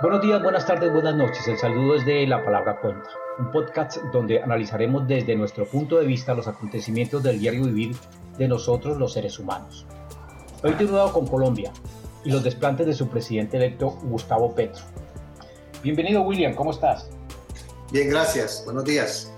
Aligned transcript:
Buenos 0.00 0.22
días, 0.22 0.40
buenas 0.40 0.64
tardes, 0.64 0.92
buenas 0.92 1.16
noches. 1.16 1.48
El 1.48 1.58
saludo 1.58 1.96
es 1.96 2.06
de 2.06 2.24
La 2.24 2.44
Palabra 2.44 2.78
Cuenta, 2.80 3.10
un 3.40 3.50
podcast 3.50 3.96
donde 4.12 4.40
analizaremos 4.40 5.08
desde 5.08 5.34
nuestro 5.34 5.66
punto 5.66 5.98
de 5.98 6.06
vista 6.06 6.34
los 6.34 6.46
acontecimientos 6.46 7.20
del 7.20 7.40
diario 7.40 7.64
vivir 7.64 7.96
de 8.38 8.46
nosotros 8.46 8.96
los 8.96 9.14
seres 9.14 9.40
humanos. 9.40 9.86
Hoy 10.62 10.74
titulado 10.74 11.12
con 11.12 11.26
Colombia 11.26 11.72
y 12.24 12.30
los 12.30 12.44
desplantes 12.44 12.86
de 12.86 12.94
su 12.94 13.08
presidente 13.08 13.56
electo 13.56 13.90
Gustavo 14.04 14.54
Petro. 14.54 14.84
Bienvenido 15.82 16.22
William, 16.22 16.54
¿cómo 16.54 16.70
estás? 16.70 17.10
Bien, 17.90 18.08
gracias. 18.08 18.62
Buenos 18.64 18.84
días. 18.84 19.34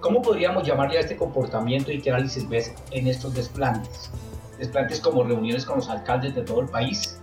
¿Cómo 0.00 0.20
podríamos 0.20 0.66
llamarle 0.66 0.98
a 0.98 1.00
este 1.00 1.16
comportamiento 1.16 1.90
y 1.90 2.02
qué 2.02 2.10
análisis 2.10 2.46
ves 2.46 2.74
en 2.90 3.06
estos 3.06 3.32
desplantes? 3.32 4.10
Desplantes 4.58 5.00
como 5.00 5.24
reuniones 5.24 5.64
con 5.64 5.76
los 5.76 5.88
alcaldes 5.88 6.34
de 6.34 6.42
todo 6.42 6.60
el 6.60 6.68
país, 6.68 7.19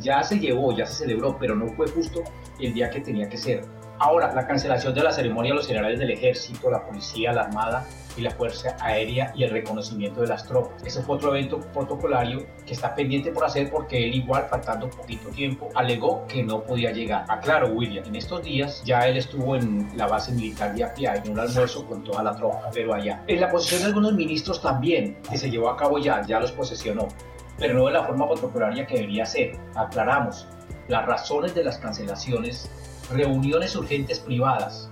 ya 0.00 0.22
se 0.22 0.38
llevó, 0.38 0.76
ya 0.76 0.86
se 0.86 1.04
celebró, 1.04 1.36
pero 1.38 1.54
no 1.54 1.68
fue 1.68 1.88
justo 1.88 2.22
el 2.60 2.74
día 2.74 2.90
que 2.90 3.00
tenía 3.00 3.28
que 3.28 3.36
ser. 3.36 3.64
Ahora, 4.00 4.32
la 4.32 4.46
cancelación 4.46 4.94
de 4.94 5.02
la 5.02 5.10
ceremonia 5.10 5.50
de 5.50 5.56
los 5.56 5.66
generales 5.66 5.98
del 5.98 6.12
ejército, 6.12 6.70
la 6.70 6.86
policía, 6.86 7.32
la 7.32 7.42
armada 7.42 7.84
y 8.16 8.20
la 8.20 8.30
fuerza 8.30 8.76
aérea 8.80 9.32
y 9.34 9.42
el 9.42 9.50
reconocimiento 9.50 10.20
de 10.20 10.28
las 10.28 10.44
tropas. 10.44 10.84
Ese 10.84 11.02
fue 11.02 11.16
otro 11.16 11.34
evento 11.34 11.58
protocolario 11.72 12.46
que 12.64 12.74
está 12.74 12.94
pendiente 12.94 13.32
por 13.32 13.44
hacer 13.44 13.70
porque 13.70 14.04
él 14.04 14.14
igual, 14.14 14.46
faltando 14.48 14.88
poquito 14.88 15.30
tiempo, 15.30 15.68
alegó 15.74 16.24
que 16.28 16.44
no 16.44 16.62
podía 16.62 16.92
llegar. 16.92 17.24
Aclaro, 17.28 17.68
William, 17.72 18.04
en 18.04 18.14
estos 18.14 18.42
días 18.42 18.82
ya 18.84 19.00
él 19.08 19.16
estuvo 19.16 19.56
en 19.56 19.88
la 19.96 20.06
base 20.06 20.30
militar 20.30 20.74
de 20.76 20.84
Apia 20.84 21.16
en 21.16 21.32
un 21.32 21.40
almuerzo 21.40 21.84
con 21.84 22.04
toda 22.04 22.22
la 22.22 22.36
tropa, 22.36 22.70
pero 22.72 22.94
allá. 22.94 23.24
En 23.26 23.40
la 23.40 23.50
posición 23.50 23.80
de 23.80 23.86
algunos 23.86 24.12
ministros 24.12 24.62
también, 24.62 25.16
que 25.28 25.36
se 25.36 25.50
llevó 25.50 25.70
a 25.70 25.76
cabo 25.76 25.98
ya, 25.98 26.24
ya 26.24 26.38
los 26.38 26.52
posesionó 26.52 27.08
pero 27.58 27.74
no 27.74 27.86
de 27.86 27.92
la 27.92 28.04
forma 28.04 28.26
protocolaria 28.26 28.86
que 28.86 28.94
debería 28.94 29.26
ser. 29.26 29.58
Aclaramos, 29.74 30.46
las 30.88 31.06
razones 31.06 31.54
de 31.54 31.64
las 31.64 31.78
cancelaciones, 31.78 32.70
reuniones 33.10 33.74
urgentes 33.76 34.20
privadas, 34.20 34.90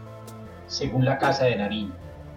según 0.66 1.04
la 1.04 1.18
Casa 1.18 1.44
de 1.46 1.56
Nariño, 1.56 1.94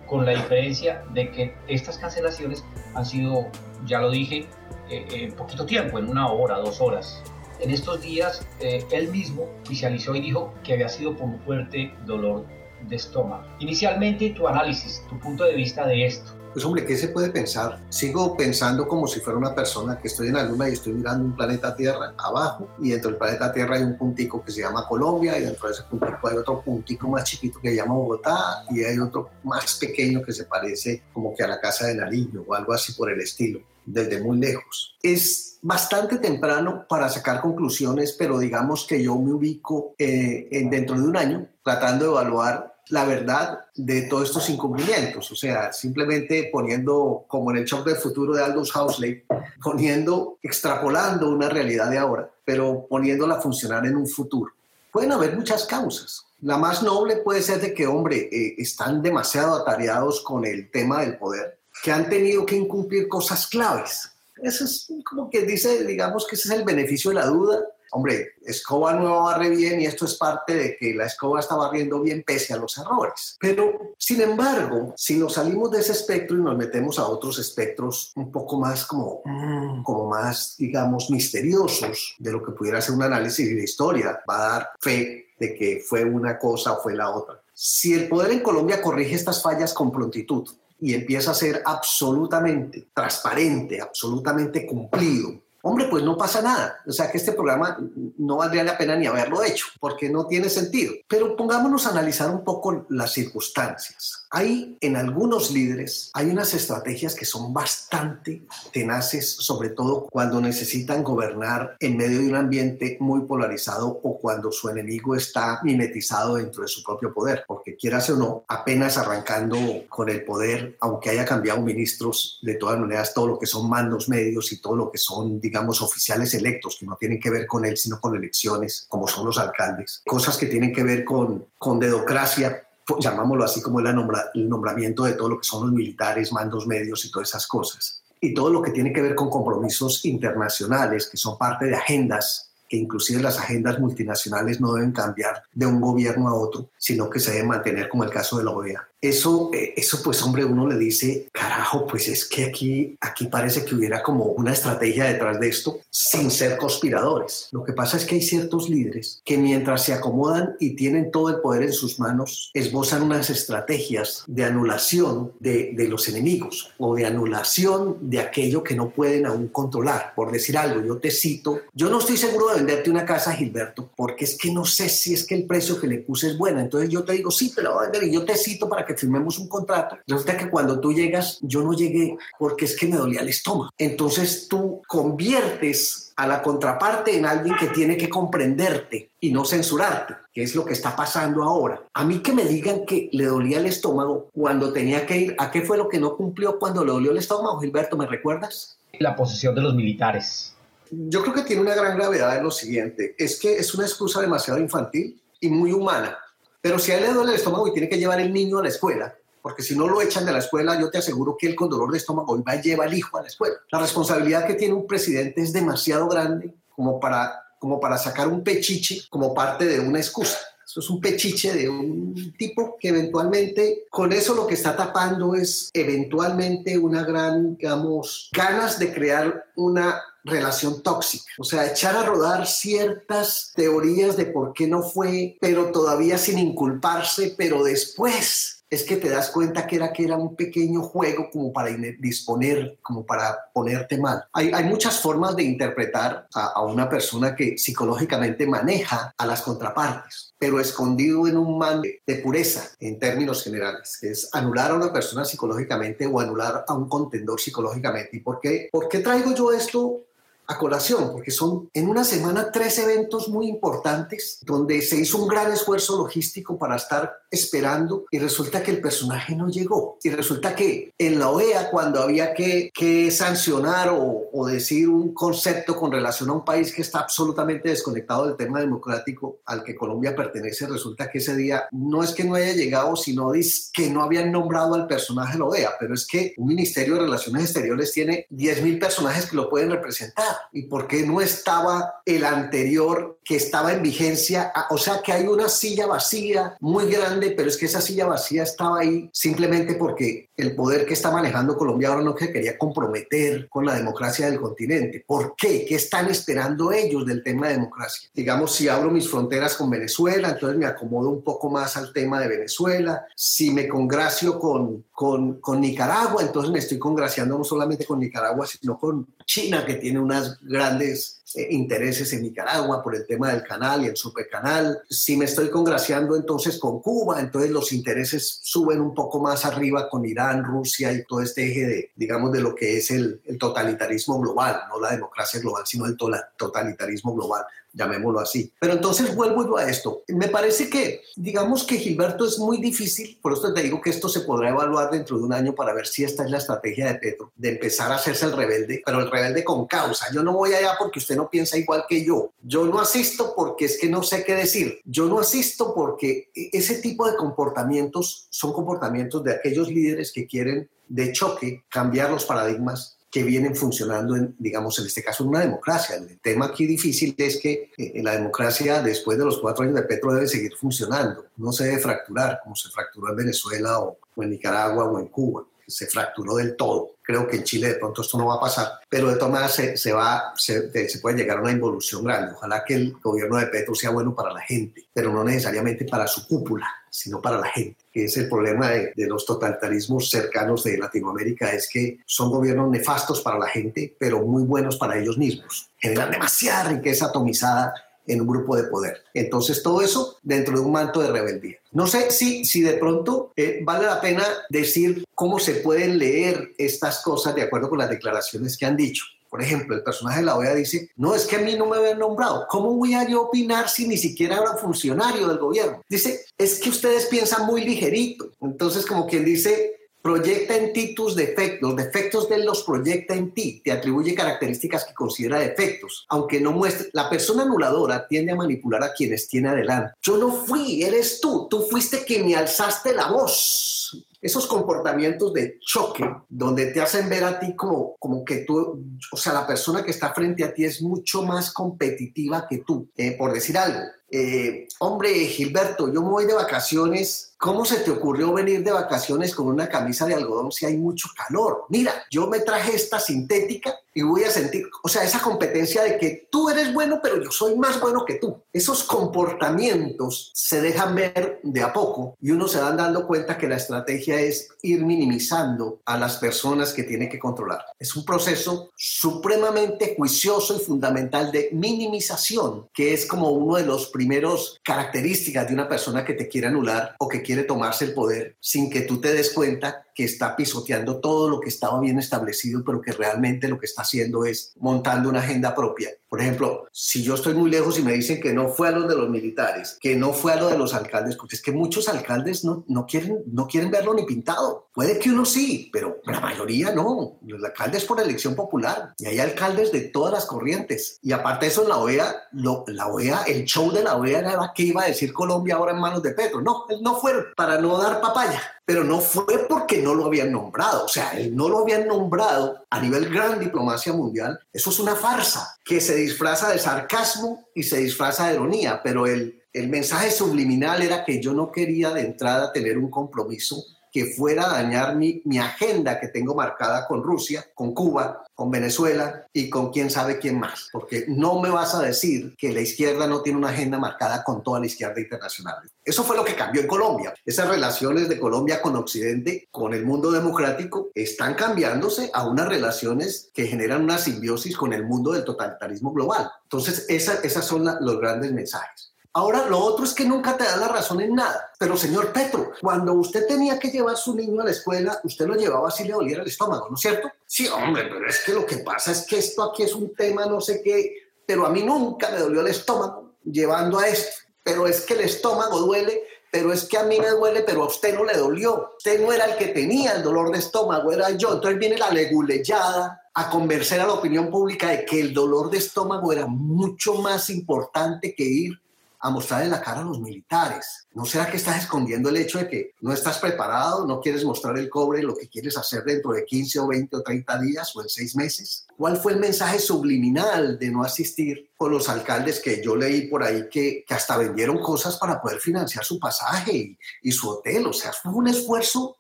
con 0.08 0.26
la 0.26 0.32
diferencia 0.32 1.04
de 1.14 1.30
que 1.32 1.56
estas 1.68 1.98
cancelaciones 1.98 2.64
han 2.96 3.06
sido, 3.06 3.48
ya 3.86 4.00
lo 4.00 4.10
dije, 4.10 4.48
en 4.90 5.04
eh, 5.04 5.08
eh, 5.12 5.34
poquito 5.38 5.66
tiempo, 5.66 6.00
en 6.00 6.10
una 6.10 6.28
hora, 6.32 6.58
dos 6.58 6.82
horas. 6.82 7.24
En 7.60 7.72
estos 7.72 8.02
días, 8.02 8.48
eh, 8.62 8.86
él 8.92 9.10
mismo 9.10 9.50
oficializó 9.64 10.16
y 10.16 10.22
dijo 10.22 10.54
que 10.64 10.74
había 10.74 10.90
sido 10.90 11.16
por 11.16 11.28
un 11.28 11.40
fuerte 11.42 11.94
dolor 12.06 12.46
de 12.88 12.96
estómago. 12.96 13.44
Inicialmente, 13.60 14.30
tu 14.32 14.48
análisis, 14.48 15.06
tu 15.10 15.20
punto 15.20 15.44
de 15.44 15.56
vista 15.56 15.86
de 15.86 16.06
esto. 16.06 16.32
Pues 16.54 16.66
hombre, 16.66 16.84
¿qué 16.84 16.98
se 16.98 17.10
puede 17.10 17.30
pensar? 17.30 17.80
Sigo 17.90 18.36
pensando 18.36 18.88
como 18.88 19.06
si 19.06 19.20
fuera 19.20 19.38
una 19.38 19.54
persona 19.54 20.00
que 20.00 20.08
estoy 20.08 20.30
en 20.30 20.34
la 20.34 20.44
luna 20.44 20.68
y 20.68 20.74
estoy 20.74 20.94
mirando 20.94 21.26
un 21.26 21.36
planeta 21.36 21.76
Tierra 21.76 22.16
abajo 22.18 22.68
y 22.80 22.90
dentro 22.90 23.12
del 23.12 23.20
planeta 23.20 23.54
Tierra 23.54 23.76
hay 23.76 23.84
un 23.84 23.98
puntico 23.98 24.44
que 24.44 24.52
se 24.52 24.62
llama 24.62 24.88
Colombia 24.88 25.38
y 25.38 25.44
dentro 25.44 25.68
de 25.68 25.76
ese 25.76 25.84
puntico 25.84 26.28
hay 26.28 26.38
otro 26.38 26.62
puntico 26.62 27.08
más 27.08 27.24
chiquito 27.24 27.60
que 27.60 27.70
se 27.70 27.76
llama 27.76 27.94
Bogotá 27.94 28.66
y 28.72 28.84
hay 28.84 28.98
otro 28.98 29.30
más 29.44 29.76
pequeño 29.76 30.24
que 30.24 30.34
se 30.34 30.46
parece 30.46 31.04
como 31.14 31.36
que 31.36 31.44
a 31.44 31.48
la 31.48 31.62
casa 31.62 31.86
de 31.86 31.96
Nariño 31.96 32.44
o 32.48 32.56
algo 32.56 32.74
así 32.74 32.94
por 32.94 33.12
el 33.12 33.22
estilo, 33.22 33.60
desde 33.86 34.20
muy 34.20 34.40
lejos. 34.40 34.98
Es 35.04 35.60
bastante 35.62 36.18
temprano 36.18 36.86
para 36.90 37.10
sacar 37.10 37.42
conclusiones, 37.42 38.16
pero 38.18 38.40
digamos 38.40 38.88
que 38.88 39.04
yo 39.04 39.16
me 39.18 39.34
ubico 39.34 39.94
eh, 40.00 40.48
en 40.52 40.70
dentro 40.72 40.96
de 40.96 41.04
un 41.04 41.16
año 41.16 41.48
tratando 41.64 42.06
de 42.06 42.12
evaluar 42.12 42.79
la 42.90 43.06
verdad 43.06 43.66
de 43.76 44.04
todos 44.04 44.30
estos 44.30 44.50
incumplimientos, 44.50 45.32
o 45.32 45.36
sea, 45.36 45.72
simplemente 45.72 46.50
poniendo, 46.52 47.24
como 47.28 47.52
en 47.52 47.58
el 47.58 47.66
shock 47.66 47.86
del 47.86 47.96
futuro 47.96 48.34
de 48.34 48.44
Aldous 48.44 48.76
Huxley, 48.76 49.24
poniendo, 49.62 50.38
extrapolando 50.42 51.30
una 51.30 51.50
realidad 51.50 51.90
de 51.90 52.00
ahora, 52.00 52.30
pero 52.44 52.88
poniéndola 52.90 53.36
a 53.36 53.42
funcionar 53.42 53.86
en 53.86 53.96
un 53.96 54.08
futuro. 54.08 54.52
Pueden 54.92 55.12
haber 55.12 55.38
muchas 55.38 55.66
causas. 55.66 56.26
La 56.42 56.58
más 56.58 56.82
noble 56.82 57.18
puede 57.18 57.44
ser 57.44 57.62
de 57.62 57.74
que, 57.74 57.86
hombre, 57.86 58.28
eh, 58.32 58.56
están 58.58 59.04
demasiado 59.04 59.56
atareados 59.56 60.22
con 60.22 60.46
el 60.46 60.72
tema 60.72 61.02
del 61.02 61.18
poder, 61.18 61.60
que 61.84 61.92
han 61.92 62.10
tenido 62.10 62.46
que 62.46 62.56
incumplir 62.56 63.08
cosas 63.08 63.46
claves. 63.46 64.12
Eso 64.42 64.64
es 64.66 64.88
como 65.08 65.30
que 65.30 65.44
dice, 65.44 65.84
digamos 65.86 66.26
que 66.26 66.36
ese 66.36 66.50
es 66.50 66.56
el 66.56 66.64
beneficio 66.64 67.12
de 67.12 67.16
la 67.16 67.28
duda 67.28 67.60
hombre, 67.92 68.34
escoba 68.46 68.94
no 68.94 69.24
barre 69.24 69.50
bien 69.50 69.82
y 69.82 69.86
esto 69.86 70.06
es 70.06 70.16
parte 70.16 70.56
de 70.56 70.78
que 70.78 70.94
la 70.94 71.06
escoba 71.06 71.40
está 71.40 71.56
barriendo 71.56 72.02
bien 72.02 72.24
pese 72.26 72.54
a 72.54 72.58
los 72.58 72.78
errores. 72.78 73.38
Pero, 73.40 73.96
sin 73.98 74.22
embargo, 74.22 74.94
si 74.98 75.18
nos 75.18 75.34
salimos 75.34 75.72
de 75.72 75.80
ese 75.80 75.94
espectro 75.94 76.38
y 76.38 76.42
nos 76.42 76.58
metemos 76.58 77.00
a 77.00 77.08
otros 77.08 77.40
espectros 77.40 78.12
un 78.16 78.32
poco 78.32 78.60
más 78.60 78.86
como, 78.86 79.22
mm. 79.26 79.84
como 79.84 80.08
más, 80.08 80.56
digamos, 80.58 81.10
misteriosos 81.10 82.16
de 82.20 82.32
lo 82.32 82.44
que 82.44 82.52
pudiera 82.52 82.82
ser 82.82 82.96
un 82.96 83.04
análisis 83.04 83.48
de 83.48 83.64
historia, 83.64 84.22
va 84.30 84.36
a 84.36 84.50
dar 84.50 84.70
fe 84.80 85.28
de 85.40 85.56
que 85.56 85.84
fue 85.88 86.04
una 86.04 86.38
cosa 86.38 86.74
o 86.74 86.82
fue 86.82 86.96
la 86.96 87.10
otra. 87.10 87.42
Si 87.54 87.94
el 87.94 88.08
poder 88.08 88.32
en 88.32 88.42
Colombia 88.42 88.82
corrige 88.82 89.16
estas 89.16 89.42
fallas 89.42 89.74
con 89.74 89.92
prontitud, 89.92 90.48
y 90.82 90.94
empieza 90.94 91.32
a 91.32 91.36
ser 91.36 91.62
absolutamente 91.66 92.88
transparente, 92.94 93.82
absolutamente 93.82 94.66
cumplido, 94.66 95.42
Hombre, 95.70 95.86
pues 95.88 96.04
no 96.04 96.18
pasa 96.18 96.42
nada. 96.42 96.80
O 96.88 96.92
sea 96.92 97.12
que 97.12 97.20
este 97.20 97.34
programa 97.34 97.78
no 98.18 98.38
valdría 98.38 98.64
la 98.64 98.76
pena 98.76 98.96
ni 98.96 99.06
haberlo 99.06 99.44
hecho, 99.44 99.68
porque 99.80 100.10
no 100.10 100.26
tiene 100.26 100.50
sentido. 100.50 100.96
Pero 101.08 101.36
pongámonos 101.36 101.86
a 101.86 101.92
analizar 101.92 102.32
un 102.32 102.44
poco 102.44 102.88
las 102.90 103.14
circunstancias. 103.14 104.26
Hay 104.32 104.78
en 104.82 104.96
algunos 104.96 105.50
líderes, 105.50 106.12
hay 106.14 106.28
unas 106.28 106.54
estrategias 106.54 107.16
que 107.16 107.26
son 107.26 107.52
bastante 107.52 108.44
tenaces, 108.72 109.28
sobre 109.28 109.70
todo 109.70 110.08
cuando 110.12 110.40
necesitan 110.40 111.04
gobernar 111.04 111.76
en 111.80 111.98
medio 111.98 112.20
de 112.20 112.30
un 112.30 112.36
ambiente 112.36 112.98
muy 113.00 113.22
polarizado 113.22 113.88
o 114.04 114.20
cuando 114.20 114.52
su 114.52 114.70
enemigo 114.70 115.16
está 115.16 115.62
mimetizado 115.64 116.36
dentro 116.36 116.62
de 116.62 116.68
su 116.68 116.84
propio 116.84 117.12
poder, 117.12 117.44
porque 117.48 117.76
quieras 117.76 118.08
o 118.12 118.18
no, 118.18 118.46
apenas 118.48 119.00
arrancando 119.00 119.58
con 119.90 120.10
el 120.10 120.24
poder, 120.24 120.78
aunque 120.80 121.10
haya 121.10 121.26
cambiado 121.26 121.62
ministros, 121.62 122.40
de 122.44 122.54
todas 122.54 122.80
maneras 122.80 123.16
todo 123.16 123.28
lo 123.28 123.40
que 123.40 123.48
son 123.48 123.68
mandos 123.68 124.10
medios 124.10 124.52
y 124.52 124.62
todo 124.62 124.76
lo 124.76 124.92
que 124.92 125.00
son, 125.00 125.42
digamos, 125.42 125.82
oficiales 125.82 126.36
electos, 126.36 126.78
que 126.80 126.86
no 126.86 126.98
tienen 126.98 127.20
que 127.20 127.32
ver 127.32 127.48
con 127.48 127.66
él, 127.66 127.78
sino 127.78 128.00
con 128.00 128.16
elecciones, 128.16 128.86
como 128.88 129.08
son 129.08 129.26
los 129.26 129.40
alcaldes, 129.40 130.04
cosas 130.06 130.38
que 130.38 130.46
tienen 130.46 130.72
que 130.72 130.84
ver 130.84 131.04
con, 131.04 131.48
con 131.58 131.80
dedocracia, 131.80 132.69
llamámoslo 133.00 133.44
así 133.44 133.62
como 133.62 133.80
el, 133.80 133.88
el 134.34 134.50
nombramiento 134.50 135.04
de 135.04 135.14
todo 135.14 135.30
lo 135.30 135.38
que 135.38 135.48
son 135.48 135.68
los 135.68 135.72
militares, 135.74 136.32
mandos 136.32 136.66
medios 136.66 137.06
y 137.06 137.12
todas 137.12 137.30
esas 137.30 137.46
cosas. 137.48 138.02
Y 138.22 138.34
todo 138.34 138.50
lo 138.50 138.62
que 138.62 138.72
tiene 138.72 138.92
que 138.92 139.02
ver 139.02 139.16
con 139.16 139.30
compromisos 139.30 140.04
internacionales, 140.06 141.08
que 141.10 141.18
son 141.18 141.38
parte 141.38 141.66
de 141.66 141.76
agendas 141.76 142.50
que 142.70 142.78
inclusive 142.78 143.22
las 143.22 143.40
agendas 143.40 143.80
multinacionales 143.80 144.62
no 144.62 144.74
deben 144.74 144.92
cambiar 144.92 145.44
de 145.52 145.66
un 145.66 145.82
gobierno 145.82 146.30
a 146.30 146.36
otro, 146.36 146.70
sino 146.78 147.10
que 147.10 147.20
se 147.20 147.32
deben 147.32 147.48
mantener 147.48 147.90
como 147.90 148.04
el 148.04 148.12
caso 148.12 148.38
de 148.38 148.44
la 148.44 148.52
OEA. 148.52 148.88
Eso, 149.02 149.50
eh, 149.54 149.74
eso 149.78 150.02
pues 150.04 150.22
hombre, 150.24 150.44
uno 150.44 150.68
le 150.68 150.78
dice, 150.78 151.30
carajo, 151.32 151.88
pues 151.88 152.08
es 152.08 152.26
que 152.26 152.46
aquí, 152.46 152.98
aquí 153.00 153.28
parece 153.28 153.64
que 153.64 153.76
hubiera 153.76 154.04
como 154.04 154.26
una 154.26 154.54
estrategia 154.54 155.06
detrás 155.06 155.40
de 155.40 155.48
esto 155.48 155.80
sin 155.90 156.30
ser 156.32 156.58
conspiradores. 156.58 157.48
Lo 157.52 157.64
que 157.64 157.74
pasa 157.74 157.98
es 157.98 158.06
que 158.06 158.16
hay 158.16 158.22
ciertos 158.22 158.70
líderes 158.70 159.22
que 159.24 159.38
mientras 159.38 159.84
se 159.84 159.94
acomodan 159.94 160.56
y 160.60 160.76
tienen 160.76 161.12
todo 161.12 161.30
el 161.30 161.42
poder 161.42 161.64
en 161.64 161.74
sus 161.74 162.00
manos, 162.00 162.52
esbozan 162.54 163.04
unas 163.04 163.30
estrategias 163.30 164.24
de 164.28 164.44
anulación 164.44 165.32
de, 165.40 165.72
de 165.74 165.88
los 165.88 166.08
enemigos 166.10 166.72
o 166.78 166.96
de 166.96 167.06
anulación 167.06 167.98
de 168.02 168.20
aquello 168.20 168.64
que 168.64 168.76
no 168.76 168.90
pueden 168.90 169.26
aún 169.26 169.48
controlar. 169.48 170.14
Por 170.16 170.32
decir 170.32 170.58
algo, 170.58 170.86
yo 170.86 170.98
te 170.98 171.12
cito, 171.12 171.62
yo 171.74 171.90
no 171.90 172.00
estoy 172.00 172.18
seguro 172.18 172.50
de 172.50 172.56
venderte 172.56 172.90
una 172.90 173.06
casa, 173.06 173.34
Gilberto, 173.34 173.90
porque 173.96 174.26
es 174.26 174.38
que 174.38 174.52
no 174.52 174.66
sé 174.66 174.90
si 174.90 175.14
es 175.14 175.26
que 175.26 175.36
el 175.36 175.46
precio 175.46 175.80
que 175.80 175.88
le 175.88 176.00
puse 176.00 176.28
es 176.28 176.38
bueno. 176.38 176.60
Entonces 176.60 176.90
yo 176.90 177.04
te 177.04 177.14
digo, 177.14 177.32
sí, 177.32 177.54
te 177.54 177.62
lo 177.62 177.74
voy 177.74 177.86
a 177.86 177.90
vender 177.90 178.10
y 178.10 178.14
yo 178.14 178.26
te 178.26 178.36
cito 178.36 178.68
para 178.68 178.86
que 178.86 178.89
firmemos 178.96 179.40
un 179.40 179.48
contrato. 179.48 179.98
Resulta 180.08 180.38
que 180.38 180.50
cuando 180.50 180.80
tú 180.80 180.94
llegas, 180.94 181.40
yo 181.42 181.62
no 181.62 181.74
llegué 181.74 182.18
porque 182.38 182.66
es 182.66 182.76
que 182.76 182.88
me 182.88 182.98
dolía 182.98 183.22
el 183.22 183.30
estómago. 183.30 183.72
Entonces 183.78 184.48
tú 184.48 184.82
conviertes 184.88 186.14
a 186.16 186.28
la 186.28 186.42
contraparte 186.42 187.18
en 187.18 187.26
alguien 187.26 187.56
que 187.56 187.68
tiene 187.68 187.96
que 187.96 188.10
comprenderte 188.10 189.12
y 189.22 189.32
no 189.32 189.46
censurarte, 189.46 190.16
que 190.34 190.44
es 190.44 190.54
lo 190.54 190.66
que 190.66 190.74
está 190.74 190.96
pasando 190.96 191.44
ahora. 191.44 191.82
A 191.94 192.04
mí 192.04 192.20
que 192.20 192.34
me 192.34 192.44
digan 192.44 192.86
que 192.86 193.10
le 193.14 193.26
dolía 193.26 193.60
el 193.60 193.66
estómago 193.66 194.30
cuando 194.34 194.74
tenía 194.74 195.06
que 195.06 195.18
ir, 195.18 195.36
¿a 195.38 195.50
qué 195.50 195.62
fue 195.62 195.78
lo 195.78 195.88
que 195.88 196.00
no 196.00 196.18
cumplió 196.18 196.60
cuando 196.60 196.84
le 196.84 196.92
dolió 196.92 197.12
el 197.12 197.18
estómago, 197.18 197.62
Gilberto? 197.62 197.96
¿Me 197.96 198.06
recuerdas? 198.06 198.78
La 199.00 199.16
posición 199.16 199.56
de 199.56 199.62
los 199.62 199.76
militares 199.76 200.56
yo 200.92 201.22
creo 201.22 201.34
que 201.34 201.44
tiene 201.44 201.62
una 201.62 201.76
gran 201.76 201.98
gravedad 201.98 202.38
en 202.38 202.44
lo 202.44 202.52
siguiente, 202.52 203.16
es 203.18 203.40
que 203.40 203.58
es 203.58 203.74
una 203.74 203.86
excusa 203.86 204.22
demasiado 204.22 204.60
infantil 204.60 205.22
y 205.40 205.50
muy 205.50 205.72
humana. 205.72 206.18
Pero 206.62 206.80
si 206.80 206.92
a 206.92 206.98
él 206.98 207.04
le 207.04 207.14
duele 207.14 207.32
el 207.32 207.38
estómago 207.38 207.68
y 207.68 207.74
tiene 207.74 207.90
que 207.90 207.98
llevar 207.98 208.20
el 208.20 208.34
niño 208.34 208.60
a 208.60 208.64
la 208.64 208.70
escuela, 208.70 209.16
porque 209.42 209.64
si 209.64 209.76
no 209.76 209.88
lo 209.88 210.02
echan 210.02 210.26
de 210.26 210.34
la 210.34 210.40
escuela, 210.40 210.80
yo 210.80 210.90
te 210.90 210.98
aseguro 210.98 211.38
que 211.38 211.48
él 211.48 211.56
con 211.56 211.70
dolor 211.70 211.92
de 211.92 211.98
estómago 211.98 212.42
va 212.44 212.54
a 212.54 212.62
llevar 212.62 212.88
al 212.88 212.94
hijo 212.94 213.18
a 213.18 213.22
la 213.22 213.28
escuela. 213.28 213.56
La 213.72 213.80
responsabilidad 213.80 214.46
que 214.46 214.56
tiene 214.56 214.74
un 214.74 214.86
presidente 214.86 215.42
es 215.42 215.54
demasiado 215.54 216.08
grande 216.08 216.54
como 216.76 217.00
para, 217.00 217.44
como 217.58 217.80
para 217.80 217.98
sacar 217.98 218.28
un 218.28 218.44
pechiche 218.44 219.04
como 219.10 219.34
parte 219.34 219.66
de 219.66 219.80
una 219.80 220.00
excusa. 220.00 220.38
Eso 220.66 220.82
es 220.82 220.90
un 220.92 221.02
pechiche 221.02 221.52
de 221.52 221.68
un 221.68 222.34
tipo 222.38 222.78
que 222.80 222.90
eventualmente 222.90 223.88
con 223.90 224.14
eso 224.14 224.36
lo 224.36 224.46
que 224.46 224.54
está 224.54 224.76
tapando 224.76 225.34
es 225.34 225.72
eventualmente 225.74 226.78
una 226.78 227.04
gran, 227.04 227.58
digamos, 227.58 228.30
ganas 228.32 228.78
de 228.78 228.94
crear 228.94 229.46
una 229.56 230.00
relación 230.24 230.82
tóxica, 230.84 231.32
o 231.38 231.44
sea, 231.44 231.68
echar 231.68 231.96
a 231.96 232.04
rodar 232.04 232.48
ciertas 232.48 233.52
teorías 233.56 234.18
de 234.18 234.26
por 234.26 234.54
qué 234.54 234.68
no 234.68 234.84
fue, 234.84 235.38
pero 235.40 235.72
todavía 235.72 236.18
sin 236.18 236.40
inculparse, 236.40 237.36
pero 237.38 237.64
después 237.64 238.60
es 238.70 238.84
que 238.84 238.98
te 238.98 239.10
das 239.10 239.32
cuenta 239.32 239.66
que 239.66 239.78
era 239.78 239.92
que 239.92 240.04
era 240.04 240.16
un 240.16 240.36
pequeño 240.36 240.82
juego 240.84 241.30
como 241.32 241.52
para 241.52 241.72
disponer, 242.00 242.78
como 242.82 243.06
para 243.06 243.50
ponerte 243.54 243.98
mal. 243.98 244.24
Hay, 244.34 244.64
muchas 244.66 245.00
formas 245.00 245.36
de 245.36 245.44
interpretar 245.44 246.28
a, 246.34 246.62
una 246.64 246.88
persona 246.88 247.36
que 247.36 247.58
psicológicamente 247.58 248.46
maneja 248.46 249.14
a 249.18 249.26
las 249.26 249.42
contrapartes, 249.42 250.36
pero 250.38 250.60
escondido 250.60 251.28
en 251.28 251.38
un 251.38 251.58
man 251.58 251.82
de 251.82 252.16
pureza 252.18 252.70
en 252.80 253.00
términos 253.00 253.44
generales, 253.44 253.98
que 254.00 254.12
es 254.12 254.30
anular 254.34 254.72
a 254.72 254.76
una 254.76 254.94
persona 254.94 255.26
psicológicamente 255.26 256.06
o 256.06 256.20
anular 256.20 256.66
a 256.68 256.74
un 256.74 256.88
contendor 256.88 257.42
psicológicamente. 257.42 258.18
¿Y 258.18 258.20
por 258.20 258.40
qué, 258.40 258.70
por 258.72 258.88
qué 258.88 259.00
traigo 259.00 259.34
yo 259.34 259.52
esto 259.52 260.04
a 260.50 260.58
colación, 260.58 261.12
porque 261.12 261.30
son 261.30 261.70
en 261.74 261.88
una 261.88 262.04
semana 262.04 262.52
tres 262.52 262.80
eventos 262.80 263.30
muy 263.30 263.48
importantes 263.48 264.40
donde 264.42 264.82
se 264.82 264.98
hizo 264.98 265.20
un 265.20 265.28
gran 265.28 265.52
esfuerzo 265.52 265.96
logístico 265.96 266.58
para 266.58 266.76
estar 266.76 267.20
esperando 267.30 268.06
y 268.10 268.18
resulta 268.18 268.64
que 268.64 268.72
el 268.72 268.82
personaje 268.82 269.36
no 269.36 269.48
llegó. 269.48 270.00
Y 270.02 270.10
resulta 270.10 270.56
que 270.56 270.92
en 270.98 271.20
la 271.20 271.30
OEA, 271.30 271.70
cuando 271.70 272.02
había 272.02 272.34
que, 272.34 272.72
que 272.74 273.12
sancionar 273.12 273.90
o, 273.90 274.30
o 274.34 274.48
decir 274.48 274.90
un 274.90 275.14
concepto 275.14 275.76
con 275.76 275.92
relación 275.92 276.32
a 276.32 276.34
un 276.34 276.44
país 276.44 276.74
que 276.74 276.82
está 276.82 277.02
absolutamente 277.02 277.70
desconectado 277.70 278.26
del 278.26 278.36
tema 278.36 278.60
democrático 278.60 279.42
al 279.46 279.64
que 279.64 279.76
Colombia 279.76 280.16
pertenece, 280.16 280.66
resulta 280.66 281.12
que 281.12 281.20
ese 281.20 281.36
día 281.36 281.68
no 281.72 282.02
es 282.02 282.12
que 282.12 282.24
no 282.24 282.34
haya 282.34 282.54
llegado, 282.54 282.96
sino 282.96 283.32
que 283.72 283.92
no 283.92 284.02
habían 284.02 284.32
nombrado 284.32 284.74
al 284.74 284.88
personaje 284.88 285.34
de 285.34 285.40
la 285.40 285.46
OEA, 285.46 285.72
pero 285.80 285.94
es 285.94 286.08
que 286.08 286.34
un 286.38 286.48
Ministerio 286.48 286.96
de 286.96 287.02
Relaciones 287.02 287.44
Exteriores 287.44 287.92
tiene 287.92 288.26
10.000 288.32 288.80
personajes 288.80 289.30
que 289.30 289.36
lo 289.36 289.48
pueden 289.48 289.70
representar 289.70 290.39
y 290.52 290.64
por 290.64 290.88
qué 290.88 291.06
no 291.06 291.22
estaba 291.22 292.02
el 292.06 292.26
anterior 292.26 293.20
que 293.24 293.36
estaba 293.36 293.74
en 293.74 293.84
vigencia. 293.84 294.52
Ah, 294.56 294.68
o 294.72 294.78
sea 294.80 295.02
que 295.04 295.12
hay 295.12 295.28
una 295.28 295.50
silla 295.50 295.86
vacía 295.86 296.58
muy 296.60 296.92
grande, 296.92 297.32
pero 297.38 297.48
es 297.48 297.58
que 297.58 297.68
esa 297.68 297.80
silla 297.80 298.08
vacía 298.08 298.42
estaba 298.42 298.80
ahí 298.80 299.08
simplemente 299.14 299.76
porque 299.76 300.30
el 300.36 300.56
poder 300.56 300.86
que 300.86 300.94
está 300.94 301.12
manejando 301.12 301.56
Colombia 301.56 301.90
ahora 301.90 302.02
no 302.02 302.18
se 302.18 302.32
quería 302.32 302.58
comprometer 302.58 303.48
con 303.48 303.66
la 303.66 303.76
democracia 303.76 304.26
del 304.26 304.42
continente. 304.42 305.04
¿Por 305.06 305.36
qué? 305.36 305.64
¿Qué 305.64 305.76
están 305.76 306.10
esperando 306.10 306.72
ellos 306.72 307.06
del 307.06 307.22
tema 307.22 307.48
de 307.48 307.54
democracia? 307.54 308.10
Digamos, 308.14 308.56
si 308.56 308.68
abro 308.68 308.90
mis 308.90 309.08
fronteras 309.08 309.56
con 309.56 309.70
Venezuela, 309.70 310.30
entonces 310.30 310.58
me 310.58 310.66
acomodo 310.66 311.10
un 311.10 311.24
poco 311.24 311.52
más 311.52 311.78
al 311.78 311.94
tema 311.94 312.20
de 312.20 312.30
Venezuela. 312.30 313.06
Si 313.16 313.52
me 313.52 313.68
congracio 313.68 314.40
con, 314.40 314.86
con, 315.00 315.40
con 315.40 315.62
Nicaragua, 315.62 316.22
entonces 316.22 316.52
me 316.52 316.60
estoy 316.60 316.78
congraciando 316.78 317.38
no 317.38 317.46
solamente 317.46 317.86
con 317.86 318.00
Nicaragua, 318.00 318.46
sino 318.46 318.78
con 318.78 319.08
China, 319.26 319.66
que 319.66 319.76
tiene 319.76 319.98
unas 319.98 320.38
grandes 320.42 321.19
intereses 321.36 322.12
en 322.14 322.24
Nicaragua 322.24 322.82
por 322.82 322.96
el 322.96 323.06
tema 323.06 323.32
del 323.32 323.44
canal 323.44 323.84
y 323.84 323.88
el 323.88 323.98
supercanal. 323.98 324.82
Si 324.90 325.16
me 325.16 325.26
estoy 325.26 325.50
congraciando 325.50 326.16
entonces 326.16 326.58
con 326.58 326.82
Cuba, 326.82 327.20
entonces 327.20 327.52
los 327.52 327.72
intereses 327.72 328.40
suben 328.44 328.82
un 328.82 328.94
poco 328.94 329.20
más 329.20 329.46
arriba 329.46 329.90
con 329.90 330.06
Irán, 330.06 330.44
Rusia 330.44 330.92
y 330.92 331.04
todo 331.06 331.22
este 331.22 331.50
eje 331.50 331.66
de, 331.66 331.92
digamos, 331.96 332.32
de 332.32 332.42
lo 332.42 332.56
que 332.56 332.78
es 332.78 332.92
el, 332.92 333.22
el 333.26 333.38
totalitarismo 333.38 334.20
global, 334.20 334.62
no 334.70 334.80
la 334.80 334.92
democracia 334.92 335.40
global, 335.40 335.64
sino 335.66 335.86
el 335.86 335.98
totalitarismo 335.98 337.14
global 337.14 337.46
llamémoslo 337.74 338.20
así. 338.20 338.52
Pero 338.60 338.74
entonces 338.74 339.16
vuelvo 339.16 339.46
yo 339.46 339.58
a 339.58 339.70
esto. 339.70 340.04
Me 340.08 340.28
parece 340.28 340.70
que, 340.70 341.02
digamos 341.16 341.64
que 341.64 341.78
Gilberto 341.78 342.26
es 342.26 342.40
muy 342.40 342.58
difícil, 342.58 343.20
por 343.22 343.34
eso 343.34 343.54
te 343.54 343.62
digo 343.62 343.82
que 343.82 343.90
esto 343.90 344.10
se 344.10 344.22
podrá 344.22 344.50
evaluar 344.50 344.90
dentro 344.90 345.18
de 345.18 345.24
un 345.24 345.34
año 345.34 345.54
para 345.54 345.74
ver 345.74 345.88
si 345.88 346.04
esta 346.04 346.24
es 346.24 346.32
la 346.32 346.38
estrategia 346.38 346.88
de 346.88 346.96
Petro, 346.96 347.32
de 347.36 347.50
empezar 347.50 347.92
a 347.92 347.96
hacerse 347.96 348.26
el 348.26 348.34
rebelde, 348.34 348.82
pero 348.86 349.00
el 349.00 349.12
rebelde 349.12 349.44
con 349.44 349.68
causa. 349.68 350.08
Yo 350.14 350.24
no 350.24 350.34
voy 350.34 350.54
allá 350.54 350.74
porque 350.78 351.00
usted 351.00 351.16
no 351.20 351.30
piensa 351.30 351.58
igual 351.58 351.84
que 351.88 352.06
yo. 352.06 352.32
Yo 352.42 352.66
no 352.66 352.80
asisto 352.80 353.34
porque 353.36 353.66
es 353.66 353.78
que 353.78 353.90
no 353.90 354.04
sé 354.04 354.24
qué 354.24 354.36
decir. 354.36 354.80
Yo 354.86 355.06
no 355.06 355.20
asisto 355.20 355.74
porque 355.76 356.30
ese 356.34 356.76
tipo 356.76 357.10
de 357.10 357.18
comportamientos 357.18 358.28
son 358.30 358.54
comportamientos 358.54 359.22
de 359.24 359.34
aquellos 359.34 359.68
líderes 359.68 360.14
que 360.14 360.26
quieren 360.26 360.70
de 360.88 361.12
choque 361.12 361.64
cambiar 361.70 362.10
los 362.10 362.24
paradigmas 362.26 362.98
que 363.12 363.24
vienen 363.24 363.56
funcionando, 363.56 364.16
en, 364.16 364.36
digamos, 364.38 364.78
en 364.80 364.86
este 364.86 365.04
caso, 365.04 365.24
en 365.24 365.30
una 365.30 365.40
democracia. 365.42 365.96
El 365.96 366.20
tema 366.20 366.46
aquí 366.46 366.66
difícil 366.66 367.16
es 367.18 367.40
que 367.40 367.72
eh, 367.76 368.02
la 368.04 368.14
democracia, 368.14 368.82
después 368.82 369.18
de 369.18 369.26
los 369.26 369.40
cuatro 369.40 369.64
años 369.64 369.76
de 369.76 369.84
Petro, 369.84 370.14
debe 370.14 370.28
seguir 370.28 370.54
funcionando. 370.56 371.26
No 371.38 371.52
se 371.52 371.66
debe 371.66 371.80
fracturar, 371.80 372.40
como 372.44 372.56
se 372.56 372.70
fracturó 372.70 373.10
en 373.10 373.16
Venezuela 373.16 373.80
o, 373.80 373.98
en 374.18 374.30
Nicaragua 374.30 374.86
o 374.86 375.00
en 375.00 375.08
Cuba. 375.08 375.44
Se 375.70 375.88
fracturó 375.88 376.36
del 376.36 376.56
todo. 376.56 376.96
Creo 377.02 377.28
que 377.28 377.38
en 377.38 377.44
Chile 377.44 377.70
de 377.70 377.76
pronto 377.76 378.02
esto 378.02 378.18
no 378.18 378.28
va 378.28 378.36
a 378.36 378.40
pasar, 378.40 378.80
pero 378.88 379.10
de 379.10 379.16
todas 379.16 379.32
maneras 379.32 379.56
se, 379.56 379.78
se 379.78 379.94
va, 379.94 380.34
se, 380.36 380.70
puede 381.02 381.18
llegar 381.18 381.38
a 381.38 381.42
una 381.42 381.52
involución 381.52 382.04
grande. 382.04 382.34
Ojalá 382.34 382.64
que 382.66 382.76
el 382.76 382.94
gobierno 383.02 383.38
de 383.38 383.48
Petro 383.48 383.74
sea 383.74 383.90
bueno 383.90 384.14
para 384.14 384.34
la 384.34 384.42
gente, 384.42 384.86
pero 384.94 385.12
no 385.12 385.24
necesariamente 385.24 385.86
para 385.86 386.08
su 386.08 386.28
cúpula, 386.28 386.68
sino 386.90 387.22
para 387.22 387.40
la 387.40 387.48
gente 387.48 387.78
que 387.92 388.06
es 388.06 388.18
el 388.18 388.30
problema 388.30 388.70
de, 388.70 388.94
los 389.08 389.26
totalitarismos 389.26 390.10
cercanos 390.10 390.64
de 390.64 390.78
Latinoamérica, 390.78 391.52
es 391.52 391.68
que 391.70 392.00
son 392.06 392.30
gobiernos 392.30 392.70
nefastos 392.70 393.22
para 393.22 393.40
la 393.40 393.48
gente, 393.48 393.96
pero 394.00 394.22
muy 394.22 394.44
buenos 394.44 394.78
para 394.78 394.98
ellos 394.98 395.18
mismos. 395.18 395.70
Generan 395.78 396.12
demasiada 396.12 396.70
riqueza 396.70 397.08
atomizada 397.08 397.74
en 398.08 398.22
un 398.22 398.28
grupo 398.28 398.56
de 398.56 398.64
poder. 398.64 399.04
Entonces, 399.14 399.62
todo 399.62 399.82
eso 399.82 400.18
dentro 400.24 400.58
de 400.58 400.66
un 400.66 400.72
manto 400.72 401.02
de 401.02 401.12
rebeldía. 401.12 401.58
No 401.72 401.88
sé 401.88 402.12
si, 402.12 402.46
si 402.46 402.62
de 402.62 402.74
pronto 402.74 403.32
eh, 403.36 403.62
vale 403.64 403.86
la 403.86 404.02
pena 404.02 404.24
decir 404.50 405.06
cómo 405.14 405.40
se 405.40 405.56
pueden 405.56 406.00
leer 406.00 406.54
estas 406.58 407.04
cosas 407.04 407.36
de 407.36 407.44
acuerdo 407.44 407.70
con 407.70 407.80
las 407.80 407.90
declaraciones 407.90 408.58
que 408.58 408.66
han 408.66 408.78
dicho. 408.78 409.06
Por 409.30 409.44
ejemplo, 409.44 409.76
el 409.76 409.84
personaje 409.84 410.22
de 410.22 410.26
la 410.26 410.36
OEA 410.36 410.56
dice, 410.56 410.90
no, 410.96 411.14
es 411.14 411.28
que 411.28 411.36
a 411.36 411.40
mí 411.40 411.56
no 411.56 411.68
me 411.68 411.78
habían 411.78 412.00
nombrado. 412.00 412.48
¿Cómo 412.50 412.74
voy 412.74 412.96
a 412.96 413.08
yo 413.08 413.22
opinar 413.22 413.70
si 413.70 413.88
ni 413.88 413.96
siquiera 413.96 414.38
era 414.38 414.58
funcionario 414.58 415.28
del 415.28 415.38
gobierno? 415.38 415.84
Dice, 415.88 416.26
es 416.36 416.60
que 416.60 416.70
ustedes 416.70 417.06
piensan 417.06 417.46
muy 417.46 417.64
ligerito. 417.64 418.32
Entonces, 418.42 418.88
como 418.88 419.06
quien 419.06 419.24
dice, 419.24 419.79
proyecta 420.02 420.56
en 420.56 420.74
ti 420.74 420.96
tus 420.96 421.16
defectos, 421.16 421.62
los 421.62 421.76
defectos 421.76 422.30
de 422.30 422.36
él 422.36 422.46
los 422.46 422.64
proyecta 422.64 423.14
en 423.14 423.34
ti, 423.34 423.62
te 423.64 423.72
atribuye 423.72 424.16
características 424.16 424.86
que 424.86 424.94
considera 424.94 425.40
defectos, 425.40 426.06
aunque 426.10 426.40
no 426.40 426.52
muestre. 426.52 426.90
La 426.94 427.10
persona 427.10 427.44
anuladora 427.44 428.08
tiende 428.08 428.32
a 428.32 428.36
manipular 428.36 428.84
a 428.84 428.94
quienes 428.94 429.28
tiene 429.28 429.50
adelante. 429.50 429.94
Yo 430.02 430.18
no 430.18 430.32
fui, 430.32 430.84
eres 430.84 431.20
tú, 431.20 431.48
tú 431.50 431.64
fuiste 431.70 432.04
quien 432.04 432.26
me 432.26 432.36
alzaste 432.36 432.94
la 432.94 433.12
voz 433.12 434.06
esos 434.22 434.48
comportamientos 434.48 435.34
de 435.34 435.60
choque, 435.60 436.06
donde 436.28 436.68
te 436.68 436.82
hacen 436.82 437.10
ver 437.10 437.24
a 437.24 437.40
ti 437.40 437.56
como, 437.56 437.96
como 438.00 438.26
que 438.26 438.40
tú, 438.40 438.84
o 439.12 439.18
sea, 439.18 439.34
la 439.34 439.48
persona 439.48 439.84
que 439.84 439.92
está 439.92 440.14
frente 440.14 440.44
a 440.44 440.54
ti 440.54 440.66
es 440.66 440.82
mucho 440.82 441.24
más 441.24 441.54
competitiva 441.54 442.48
que 442.50 442.60
tú, 442.60 442.90
eh, 442.98 443.16
por 443.18 443.34
decir 443.34 443.58
algo. 443.58 443.80
Eh, 444.12 444.68
hombre, 444.80 445.10
Gilberto, 445.26 445.94
yo 445.94 446.02
me 446.02 446.10
voy 446.10 446.26
de 446.26 446.34
vacaciones 446.34 447.30
¿Cómo 447.42 447.64
se 447.64 447.78
te 447.78 447.90
ocurrió 447.90 448.34
venir 448.34 448.66
de 448.66 448.74
vacaciones 448.74 449.34
con 449.34 449.48
una 449.48 449.70
camisa 449.70 450.06
de 450.06 450.14
algodón 450.14 450.52
si 450.52 450.66
hay 450.66 450.76
mucho 450.76 451.08
calor? 451.16 451.68
Mira, 451.70 451.94
yo 452.12 452.28
me 452.28 452.42
traje 452.42 452.76
esta 452.76 453.00
sintética 453.00 453.74
y 454.00 454.02
voy 454.02 454.24
a 454.24 454.32
sentir, 454.32 454.66
o 454.82 454.88
sea, 454.88 455.04
esa 455.04 455.22
competencia 455.22 455.84
de 455.84 455.98
que 455.98 456.30
tú 456.32 456.50
eres 456.50 456.74
bueno, 456.74 457.02
pero 457.04 457.22
yo 457.22 457.32
soy 457.32 457.56
más 457.58 457.82
bueno 457.82 458.06
que 458.06 458.16
tú. 458.16 458.42
Esos 458.54 458.84
comportamientos 458.84 460.32
se 460.34 460.62
dejan 460.62 460.96
ver 460.96 461.42
de 461.44 461.62
a 461.62 461.74
poco 461.74 462.16
y 462.22 462.32
uno 462.32 462.48
se 462.48 462.62
van 462.62 462.78
dando 462.78 463.06
cuenta 463.06 463.38
que 463.38 463.50
la 463.50 463.58
estrategia 463.58 464.22
es 464.22 464.48
ir 464.62 464.86
minimizando 464.86 465.82
a 465.86 465.98
las 465.98 466.16
personas 466.16 466.72
que 466.72 466.84
tiene 466.84 467.10
que 467.10 467.20
controlar. 467.20 467.66
Es 467.78 467.94
un 467.98 468.06
proceso 468.06 468.70
supremamente 468.78 469.96
juicioso 469.98 470.56
y 470.56 470.60
fundamental 470.60 471.30
de 471.34 471.50
minimización, 471.52 472.70
que 472.74 472.94
es 472.94 473.06
como 473.06 473.32
uno 473.32 473.58
de 473.58 473.66
los 473.66 473.88
primeros 473.88 474.62
características 474.64 475.46
de 475.46 475.54
una 475.54 475.68
persona 475.68 476.06
que 476.06 476.14
te 476.14 476.30
quiere 476.30 476.48
anular 476.48 476.96
o 477.00 477.10
que 477.10 477.22
quiere 477.22 477.44
tomarse 477.44 477.84
el 477.84 477.94
poder 477.94 478.38
sin 478.40 478.70
que 478.70 478.82
tú 478.82 479.02
te 479.02 479.12
des 479.12 479.32
cuenta 479.32 479.84
que 480.00 480.06
está 480.06 480.34
pisoteando 480.34 481.02
todo 481.02 481.30
lo 481.30 481.42
que 481.42 481.50
estaba 481.50 481.78
bien 481.82 482.00
establecido, 482.00 482.64
pero 482.64 482.82
que 482.82 482.94
realmente 482.94 483.50
lo 483.50 483.60
que 483.60 483.66
está 483.66 483.82
haciendo 483.82 484.24
es 484.24 484.54
montando 484.58 485.10
una 485.10 485.20
agenda 485.20 485.54
propia. 485.54 485.90
Por 486.10 486.22
ejemplo, 486.22 486.68
si 486.72 487.04
yo 487.04 487.14
estoy 487.14 487.36
muy 487.36 487.52
lejos 487.52 487.78
y 487.78 487.84
me 487.84 487.94
dicen 487.94 488.20
que 488.20 488.34
no 488.34 488.50
fue 488.50 488.68
a 488.68 488.72
lo 488.72 488.88
de 488.88 488.96
los 488.96 489.10
militares, 489.10 489.78
que 489.80 489.96
no 489.96 490.12
fue 490.12 490.34
a 490.34 490.38
lo 490.38 490.50
de 490.50 490.58
los 490.58 490.74
alcaldes, 490.74 491.16
porque 491.16 491.36
es 491.36 491.42
que 491.42 491.52
muchos 491.52 491.88
alcaldes 491.88 492.44
no, 492.44 492.66
no, 492.68 492.86
quieren, 492.88 493.20
no 493.28 493.48
quieren 493.48 493.70
verlo 493.70 493.94
ni 493.94 494.06
pintado. 494.06 494.70
Puede 494.74 494.98
que 494.98 495.12
uno 495.12 495.24
sí, 495.24 495.70
pero 495.72 496.02
la 496.06 496.20
mayoría 496.20 496.72
no. 496.72 497.20
Los 497.26 497.44
alcaldes 497.44 497.86
por 497.86 498.02
elección 498.02 498.36
popular 498.36 498.94
y 498.98 499.06
hay 499.06 499.20
alcaldes 499.20 499.72
de 499.72 499.82
todas 499.82 500.12
las 500.12 500.26
corrientes. 500.26 500.98
Y 501.04 501.12
aparte 501.12 501.46
de 501.46 501.52
eso, 501.52 501.64
en 501.64 501.70
la 501.70 501.78
OEA, 501.78 502.16
lo, 502.32 502.64
la 502.68 502.88
OEA, 502.88 503.24
el 503.28 503.46
show 503.46 503.72
de 503.72 503.84
la 503.84 503.96
OEA 503.96 504.20
era 504.20 504.52
que 504.56 504.64
iba 504.64 504.84
a 504.84 504.88
decir 504.88 505.14
Colombia 505.14 505.56
ahora 505.56 505.74
en 505.74 505.80
manos 505.80 506.02
de 506.02 506.12
Petro. 506.12 506.42
No, 506.42 506.66
no 506.82 506.96
fueron 507.00 507.26
para 507.36 507.62
no 507.62 507.78
dar 507.78 508.02
papaya 508.02 508.42
pero 508.70 508.84
no 508.84 509.00
fue 509.00 509.48
porque 509.50 509.82
no 509.82 509.96
lo 509.96 510.06
habían 510.06 510.32
nombrado, 510.32 510.86
o 510.86 510.88
sea, 510.88 511.10
él 511.14 511.36
no 511.36 511.50
lo 511.50 511.58
habían 511.58 511.88
nombrado 511.88 512.68
a 512.70 512.80
nivel 512.80 513.10
gran 513.10 513.40
diplomacia 513.40 513.94
mundial, 513.94 514.40
eso 514.54 514.70
es 514.70 514.80
una 514.80 514.96
farsa, 514.96 515.58
que 515.66 515.82
se 515.82 515.96
disfraza 516.00 516.52
de 516.52 516.60
sarcasmo 516.60 517.48
y 517.56 517.64
se 517.64 517.78
disfraza 517.78 518.28
de 518.28 518.36
ironía, 518.36 518.82
pero 518.84 519.08
el, 519.08 519.44
el 519.54 519.70
mensaje 519.70 520.12
subliminal 520.12 520.82
era 520.82 521.04
que 521.04 521.22
yo 521.22 521.34
no 521.34 521.52
quería 521.52 521.92
de 521.92 522.02
entrada 522.02 522.52
tener 522.52 522.78
un 522.78 522.90
compromiso 522.90 523.64
que 523.92 524.06
fuera 524.06 524.46
a 524.46 524.62
dañar 524.62 524.96
mi, 524.96 525.22
mi, 525.26 525.40
agenda 525.40 526.00
que 526.00 526.10
tengo 526.10 526.36
marcada 526.36 526.88
con 526.88 527.04
Rusia, 527.04 527.46
con 527.54 527.74
Cuba, 527.74 528.24
con 528.34 528.52
Venezuela 528.52 529.26
y 529.34 529.50
con 529.50 529.72
quién 529.72 529.90
sabe 529.90 530.20
quién 530.20 530.40
más. 530.40 530.70
Porque 530.72 531.06
no 531.08 531.40
me 531.42 531.50
vas 531.50 531.76
a 531.76 531.82
decir 531.82 532.36
que 532.38 532.52
la 532.52 532.62
izquierda 532.62 533.08
no 533.08 533.22
tiene 533.22 533.40
una 533.40 533.50
agenda 533.50 533.78
marcada 533.78 534.24
con 534.24 534.44
toda 534.44 534.60
la 534.60 534.66
izquierda 534.66 535.00
internacional. 535.00 535.56
Eso 535.84 536.04
fue 536.04 536.16
lo 536.16 536.24
que 536.24 536.36
cambió 536.36 536.62
en 536.62 536.68
Colombia. 536.68 537.14
Esas 537.26 537.48
relaciones 537.48 538.10
de 538.10 538.20
Colombia 538.20 538.62
con 538.62 538.76
Occidente, 538.76 539.48
con 539.52 539.74
el 539.74 539.86
mundo 539.86 540.12
democrático, 540.12 540.90
están 540.94 541.34
cambiándose 541.34 542.12
a 542.14 542.28
unas 542.28 542.48
relaciones 542.48 543.30
que 543.34 543.48
generan 543.48 543.84
una 543.84 543.98
simbiosis 543.98 544.56
con 544.56 544.74
el 544.74 544.86
mundo 544.86 545.12
del 545.12 545.24
totalitarismo 545.24 545.92
global. 545.92 546.30
Entonces, 546.44 546.86
esa, 546.90 547.16
esas 547.24 547.46
son 547.46 547.66
la, 547.66 547.78
los 547.82 548.00
grandes 548.00 548.32
mensajes. 548.32 548.89
Ahora, 549.20 549.48
lo 549.50 549.60
otro 549.60 549.84
es 549.84 549.94
que 549.94 550.06
nunca 550.06 550.38
te 550.38 550.46
da 550.46 550.56
la 550.56 550.70
razón 550.70 551.02
en 551.02 551.14
nada. 551.14 551.52
Pero, 551.60 551.76
señor 551.76 552.14
Petro, 552.14 552.54
cuando 552.62 552.94
usted 552.94 553.28
tenía 553.28 553.60
que 553.60 553.70
llevar 553.70 553.96
a 553.96 553.98
su 553.98 554.16
niño 554.16 554.40
a 554.40 554.46
la 554.46 554.52
escuela, 554.52 554.98
usted 555.04 555.28
lo 555.28 555.36
llevaba 555.36 555.68
así 555.68 555.84
le 555.84 555.92
doliera 555.92 556.22
el 556.22 556.30
estómago, 556.30 556.70
¿no 556.70 556.76
es 556.76 556.82
cierto? 556.82 557.12
Sí, 557.26 557.46
hombre, 557.50 557.84
pero 557.92 558.08
es 558.08 558.24
que 558.24 558.32
lo 558.32 558.46
que 558.46 558.60
pasa 558.60 558.94
es 558.94 559.06
que 559.06 559.18
esto 559.18 559.44
aquí 559.44 559.64
es 559.64 559.76
un 559.76 559.94
tema 559.94 560.26
no 560.26 560.40
sé 560.40 560.62
qué, 560.64 561.12
pero 561.28 561.46
a 561.46 561.50
mí 561.50 561.64
nunca 561.64 562.10
me 562.12 562.20
dolió 562.20 562.40
el 562.40 562.48
estómago 562.48 563.16
llevando 563.26 563.78
a 563.78 563.90
esto. 563.90 564.16
Pero 564.42 564.66
es 564.68 564.86
que 564.86 564.94
el 564.94 565.02
estómago 565.02 565.60
duele, 565.60 566.02
pero 566.32 566.54
es 566.54 566.64
que 566.64 566.78
a 566.78 566.84
mí 566.84 566.98
me 566.98 567.10
duele, 567.10 567.42
pero 567.42 567.64
a 567.64 567.68
usted 567.68 567.94
no 567.94 568.06
le 568.06 568.14
dolió. 568.14 568.72
Usted 568.78 569.02
no 569.02 569.12
era 569.12 569.26
el 569.26 569.36
que 569.36 569.48
tenía 569.48 569.92
el 569.92 570.02
dolor 570.02 570.32
de 570.32 570.40
estómago, 570.40 570.94
era 570.94 571.10
yo. 571.12 571.34
Entonces 571.34 571.60
viene 571.60 571.78
la 571.78 571.90
leguleyada 571.90 573.02
a 573.14 573.30
convencer 573.30 573.82
a 573.82 573.88
la 573.88 573.94
opinión 573.96 574.30
pública 574.30 574.70
de 574.70 574.86
que 574.86 575.02
el 575.02 575.14
dolor 575.14 575.52
de 575.52 575.58
estómago 575.58 576.14
era 576.14 576.26
mucho 576.26 576.94
más 576.94 577.30
importante 577.30 578.16
que 578.16 578.24
ir 578.24 578.54
a 579.00 579.10
mostrarle 579.10 579.50
la 579.50 579.62
cara 579.62 579.82
a 579.82 579.86
los 579.86 580.00
militares. 580.00 580.88
¿No 580.94 581.06
será 581.06 581.30
que 581.30 581.38
estás 581.38 581.64
escondiendo 581.64 582.10
el 582.10 582.18
hecho 582.18 582.40
de 582.40 582.50
que 582.50 582.72
no 582.82 582.92
estás 582.92 583.20
preparado, 583.20 583.86
no 583.86 584.02
quieres 584.02 584.26
mostrar 584.26 584.58
el 584.58 584.70
cobre, 584.70 585.02
lo 585.04 585.16
que 585.16 585.30
quieres 585.30 585.58
hacer 585.58 585.84
dentro 585.84 586.12
de 586.12 586.26
15 586.26 586.60
o 586.60 586.68
20 586.68 586.98
o 586.98 587.02
30 587.02 587.40
días 587.42 587.76
o 587.76 587.82
en 587.82 587.90
6 587.90 588.16
meses? 588.16 588.68
¿Cuál 588.76 588.98
fue 588.98 589.14
el 589.14 589.20
mensaje 589.20 589.60
subliminal 589.60 590.58
de 590.58 590.72
no 590.72 590.84
asistir 590.84 591.50
con 591.56 591.72
los 591.72 591.90
alcaldes 591.90 592.40
que 592.40 592.62
yo 592.64 592.76
leí 592.76 593.08
por 593.08 593.24
ahí 593.24 593.48
que, 593.50 593.84
que 593.88 593.94
hasta 593.94 594.18
vendieron 594.18 594.60
cosas 594.60 594.98
para 594.98 595.22
poder 595.22 595.40
financiar 595.40 595.86
su 595.86 596.00
pasaje 596.00 596.56
y, 596.56 596.78
y 597.04 597.12
su 597.12 597.30
hotel? 597.30 597.68
O 597.68 597.74
sea, 597.74 597.94
fue 597.94 598.12
un 598.12 598.28
esfuerzo 598.28 598.98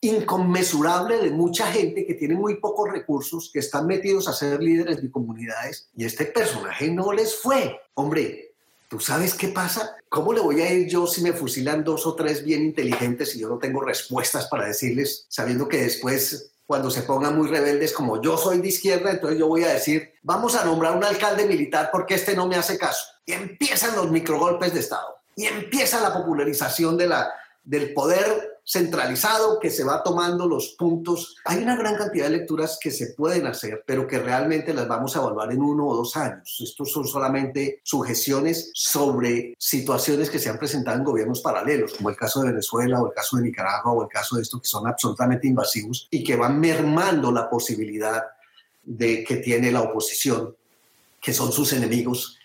inconmensurable 0.00 1.18
de 1.18 1.30
mucha 1.30 1.70
gente 1.70 2.06
que 2.06 2.14
tiene 2.14 2.34
muy 2.34 2.56
pocos 2.56 2.90
recursos, 2.90 3.50
que 3.52 3.60
están 3.60 3.86
metidos 3.86 4.28
a 4.28 4.32
ser 4.32 4.62
líderes 4.62 5.02
de 5.02 5.10
comunidades 5.10 5.88
y 5.96 6.04
este 6.04 6.26
personaje 6.26 6.90
no 6.90 7.12
les 7.12 7.36
fue. 7.36 7.80
Hombre, 7.94 8.53
¿Tú 8.94 9.00
sabes 9.00 9.34
qué 9.34 9.48
pasa? 9.48 9.96
¿Cómo 10.08 10.32
le 10.32 10.40
voy 10.40 10.60
a 10.60 10.72
ir 10.72 10.86
yo 10.86 11.08
si 11.08 11.20
me 11.20 11.32
fusilan 11.32 11.82
dos 11.82 12.06
o 12.06 12.14
tres 12.14 12.44
bien 12.44 12.62
inteligentes 12.62 13.34
y 13.34 13.40
yo 13.40 13.48
no 13.48 13.58
tengo 13.58 13.80
respuestas 13.80 14.46
para 14.46 14.66
decirles, 14.66 15.26
sabiendo 15.28 15.66
que 15.66 15.78
después, 15.78 16.52
cuando 16.64 16.92
se 16.92 17.02
pongan 17.02 17.36
muy 17.36 17.48
rebeldes 17.48 17.92
como 17.92 18.22
yo 18.22 18.38
soy 18.38 18.60
de 18.60 18.68
izquierda, 18.68 19.10
entonces 19.10 19.36
yo 19.36 19.48
voy 19.48 19.64
a 19.64 19.72
decir, 19.72 20.12
vamos 20.22 20.54
a 20.54 20.64
nombrar 20.64 20.96
un 20.96 21.02
alcalde 21.02 21.44
militar 21.44 21.88
porque 21.90 22.14
este 22.14 22.36
no 22.36 22.46
me 22.46 22.54
hace 22.54 22.78
caso? 22.78 23.04
Y 23.26 23.32
empiezan 23.32 23.96
los 23.96 24.12
microgolpes 24.12 24.72
de 24.72 24.78
Estado 24.78 25.16
y 25.34 25.46
empieza 25.46 26.00
la 26.00 26.14
popularización 26.14 26.96
de 26.96 27.08
la, 27.08 27.32
del 27.64 27.94
poder 27.94 28.53
centralizado 28.66 29.60
que 29.60 29.70
se 29.70 29.84
va 29.84 30.02
tomando 30.02 30.48
los 30.48 30.68
puntos. 30.78 31.36
Hay 31.44 31.62
una 31.62 31.76
gran 31.76 31.96
cantidad 31.96 32.24
de 32.24 32.38
lecturas 32.38 32.78
que 32.80 32.90
se 32.90 33.08
pueden 33.14 33.46
hacer, 33.46 33.84
pero 33.86 34.06
que 34.06 34.18
realmente 34.18 34.72
las 34.72 34.88
vamos 34.88 35.14
a 35.14 35.20
evaluar 35.20 35.52
en 35.52 35.62
uno 35.62 35.86
o 35.86 35.96
dos 35.96 36.16
años. 36.16 36.56
Estos 36.60 36.90
son 36.90 37.06
solamente 37.06 37.80
sugestiones 37.82 38.70
sobre 38.74 39.54
situaciones 39.58 40.30
que 40.30 40.38
se 40.38 40.48
han 40.48 40.58
presentado 40.58 40.96
en 40.96 41.04
gobiernos 41.04 41.40
paralelos, 41.40 41.94
como 41.94 42.08
el 42.08 42.16
caso 42.16 42.40
de 42.40 42.48
Venezuela 42.48 43.00
o 43.00 43.08
el 43.08 43.14
caso 43.14 43.36
de 43.36 43.42
Nicaragua 43.42 43.92
o 43.92 44.02
el 44.02 44.08
caso 44.08 44.36
de 44.36 44.42
esto 44.42 44.60
que 44.60 44.68
son 44.68 44.86
absolutamente 44.86 45.46
invasivos 45.46 46.08
y 46.10 46.24
que 46.24 46.36
van 46.36 46.58
mermando 46.58 47.30
la 47.30 47.48
posibilidad 47.50 48.22
de 48.82 49.24
que 49.24 49.36
tiene 49.36 49.70
la 49.70 49.82
oposición, 49.82 50.54
que 51.20 51.32
son 51.32 51.52
sus 51.52 51.72
enemigos, 51.72 52.38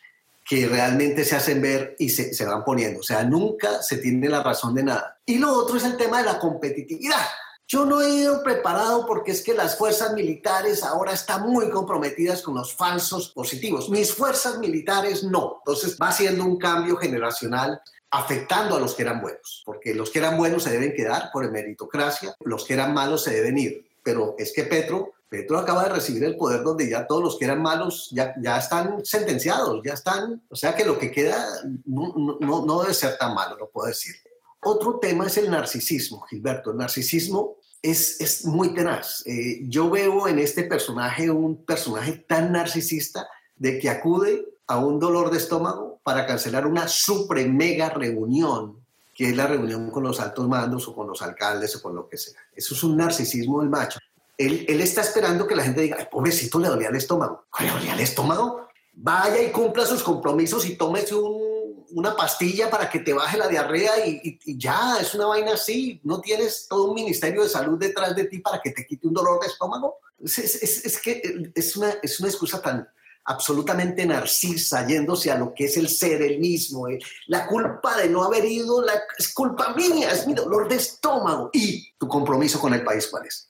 que 0.50 0.68
realmente 0.68 1.24
se 1.25 1.36
hacen 1.36 1.62
ver 1.62 1.96
y 2.00 2.10
se, 2.10 2.34
se, 2.34 2.44
van 2.44 2.65
poniendo. 2.65 3.01
O 3.01 3.03
sea, 3.03 3.24
nunca 3.24 3.84
se 3.84 3.98
tiene 3.98 4.27
la 4.27 4.41
razón 4.41 4.74
de 4.74 4.82
nada. 4.82 5.20
Y 5.24 5.38
lo 5.38 5.53
otro 5.53 5.77
es 5.77 5.84
el 5.84 5.96
tema 5.96 6.18
de 6.18 6.24
la 6.24 6.39
competitividad. 6.39 7.22
Yo 7.68 7.86
no 7.86 8.01
he 8.01 8.10
ido 8.10 8.41
preparado 8.41 9.06
porque 9.06 9.29
es 9.29 9.44
que 9.44 9.53
las 9.53 9.77
fuerzas 9.77 10.13
militares 10.13 10.82
ahora 10.82 11.13
están 11.13 11.44
muy 11.44 11.70
comprometidas 11.70 12.41
con 12.41 12.56
los 12.56 12.74
falsos 12.74 13.29
positivos. 13.29 13.91
Mis 13.91 14.12
fuerzas 14.12 14.58
militares 14.58 15.24
no. 15.24 15.58
Entonces 15.60 15.96
va 16.01 16.12
siendo 16.12 16.44
un 16.46 16.58
cambio 16.58 16.98
generacional 16.98 17.79
afectando 18.10 18.75
a 18.75 18.79
los 18.79 18.96
que 18.96 19.03
eran 19.03 19.22
buenos, 19.22 19.62
porque 19.68 19.94
los 19.94 20.10
que 20.10 20.18
eran 20.18 20.36
buenos 20.36 20.63
se 20.63 20.72
deben 20.72 20.96
quedar 20.96 21.29
por 21.32 21.51
meritocracia, 21.51 22.36
los 22.39 22.65
que 22.65 22.74
eran 22.74 22.96
malos 22.96 23.24
se 23.24 23.36
deben 23.36 23.60
ir. 23.60 23.88
Pero 24.01 24.34
es 24.39 24.51
que 24.51 24.63
Petro 24.63 25.13
Petro 25.30 25.60
acaba 25.60 25.84
de 25.84 25.90
recibir 25.90 26.24
el 26.24 26.36
poder 26.36 26.64
donde 26.64 26.90
ya 26.90 27.06
todos 27.06 27.24
los 27.24 27.38
que 27.38 27.46
eran 27.46 27.62
malos 27.62 28.10
ya, 28.12 28.34
ya 28.42 28.58
están 28.58 29.06
sentenciados, 29.06 29.80
ya 29.86 29.94
están, 29.94 30.42
o 30.50 30.56
sea 30.56 30.76
que 30.76 30.84
lo 30.84 30.98
que 30.98 31.12
queda 31.12 31.46
no, 31.86 32.38
no, 32.40 32.66
no 32.66 32.82
debe 32.82 32.96
ser 32.96 33.18
tan 33.18 33.36
malo, 33.36 33.56
lo 33.56 33.70
puedo 33.70 33.88
decir. 33.88 34.16
Otro 34.62 35.00
tema 35.00 35.28
es 35.28 35.38
el 35.38 35.50
narcisismo, 35.50 36.22
Gilberto. 36.22 36.72
El 36.72 36.78
narcisismo 36.78 37.58
es, 37.82 38.20
es 38.20 38.46
muy 38.46 38.74
tenaz. 38.74 39.24
Eh, 39.26 39.62
yo 39.64 39.90
veo 39.90 40.28
en 40.28 40.40
este 40.40 40.64
personaje 40.64 41.30
un 41.30 41.64
personaje 41.64 42.14
tan 42.28 42.52
narcisista 42.52 43.28
de 43.56 43.80
que 43.80 43.90
acude 43.90 44.46
a 44.68 44.78
un 44.80 45.00
dolor 45.00 45.32
de 45.32 45.38
estómago 45.38 46.00
para 46.04 46.26
cancelar 46.26 46.68
una 46.68 46.88
super 46.88 47.48
mega 47.50 47.90
reunión, 47.90 48.84
que 49.14 49.30
es 49.30 49.36
la 49.36 49.48
reunión 49.48 49.92
con 49.92 50.04
los 50.04 50.20
altos 50.20 50.48
mandos 50.48 50.88
o 50.88 50.96
con 50.96 51.08
los 51.08 51.22
alcaldes 51.22 51.76
o 51.76 51.82
con 51.82 51.96
lo 51.96 52.08
que 52.08 52.18
sea. 52.18 52.40
Eso 52.54 52.74
es 52.74 52.84
un 52.84 52.98
narcisismo 52.98 53.62
del 53.62 53.70
macho. 53.70 54.00
Él, 54.39 54.79
está 54.79 55.01
esperando 55.01 55.46
que 55.46 55.55
la 55.55 55.63
gente 55.63 55.81
diga, 55.81 55.98
Ay, 56.00 56.08
pobrecito, 56.10 56.60
le 56.60 56.69
dolía 56.69 56.88
el 56.88 56.96
estómago. 56.96 57.46
¿Le 57.60 57.69
dolía 57.69 57.93
el 57.93 58.00
estómago? 58.00 58.69
Vaya 58.93 59.43
y 59.43 59.51
cumpla 59.51 59.86
sus 59.86 60.01
compromisos 60.01 60.65
y 60.65 60.77
tómese 60.77 61.13
un, 61.13 61.86
una 61.91 62.15
pastilla 62.15 62.69
para 62.69 62.89
que 62.89 63.00
te 63.00 63.13
baje 63.13 63.38
la 63.38 63.50
diarrea 63.50 64.05
y, 64.08 64.39
ya, 64.58 64.98
es 65.01 65.13
una 65.13 65.25
vaina 65.25 65.55
así. 65.55 66.00
No 66.05 66.22
tienes 66.22 66.67
todo 66.69 66.86
un 66.86 66.96
ministerio 66.96 67.43
de 67.43 67.50
salud 67.50 67.77
detrás 67.77 68.15
de 68.15 68.25
ti 68.25 68.39
para 68.39 68.62
que 68.62 68.72
te 68.72 68.86
quite 68.86 69.08
un 69.08 69.13
dolor 69.13 69.41
de 69.41 69.48
estómago. 69.48 69.98
Es, 70.24 70.38
es, 70.39 71.01
que 71.01 71.51
es 71.53 71.75
una, 71.75 71.89
excusa 71.91 72.62
tan, 72.62 72.88
absolutamente 73.25 74.05
narcisa, 74.05 74.88
yéndose 74.88 75.31
a 75.31 75.38
lo 75.38 75.53
que 75.53 75.65
es 75.65 75.75
el 75.75 75.89
ser, 75.89 76.22
el 76.22 76.39
mismo. 76.39 76.88
La 77.27 77.46
culpa 77.46 77.98
de 77.98 78.08
no 78.08 78.24
haber 78.24 78.46
ido 78.46 78.81
la, 78.81 78.93
es 79.17 79.34
culpa 79.34 79.74
mía, 79.74 80.12
es 80.12 80.25
mi 80.25 80.34
dolor 80.34 80.69
de 80.69 80.75
estómago. 80.75 81.50
¿Y 81.51 81.91
tu 81.98 82.08
compromiso 82.08 82.58
con 82.58 82.74
el 82.74 82.86
país 82.86 83.08
cuál 83.08 83.25
es? 83.25 83.49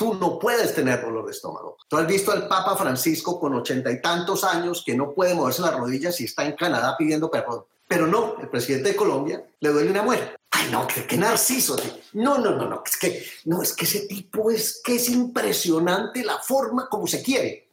Tú 0.00 0.14
no 0.14 0.38
puedes 0.38 0.74
tener 0.74 1.02
dolor 1.02 1.26
de 1.26 1.32
estómago. 1.32 1.76
Tú 1.86 1.98
has 1.98 2.06
visto 2.06 2.32
al 2.32 2.48
Papa 2.48 2.74
Francisco 2.74 3.38
con 3.38 3.54
ochenta 3.54 3.92
y 3.92 4.00
tantos 4.00 4.44
años 4.44 4.82
que 4.82 4.94
no 4.94 5.12
puede 5.12 5.34
moverse 5.34 5.60
las 5.60 5.76
rodillas 5.76 6.18
y 6.22 6.24
está 6.24 6.46
en 6.46 6.56
Canadá 6.56 6.96
pidiendo 6.96 7.30
perdón. 7.30 7.66
Pero 7.86 8.06
no, 8.06 8.36
el 8.40 8.48
presidente 8.48 8.88
de 8.88 8.96
Colombia 8.96 9.44
le 9.60 9.68
duele 9.68 9.90
una 9.90 10.02
muerte. 10.02 10.36
Ay, 10.52 10.70
no, 10.72 10.86
qué, 10.86 11.06
qué 11.06 11.18
narciso. 11.18 11.76
No, 12.14 12.38
no, 12.38 12.52
no, 12.56 12.66
no, 12.66 12.82
es 12.82 12.96
que, 12.96 13.26
no, 13.44 13.60
es 13.60 13.74
que 13.74 13.84
ese 13.84 14.06
tipo 14.06 14.50
es 14.50 14.80
que 14.82 14.94
es 14.94 15.10
impresionante 15.10 16.24
la 16.24 16.38
forma 16.38 16.88
como 16.88 17.06
se 17.06 17.22
quiere. 17.22 17.68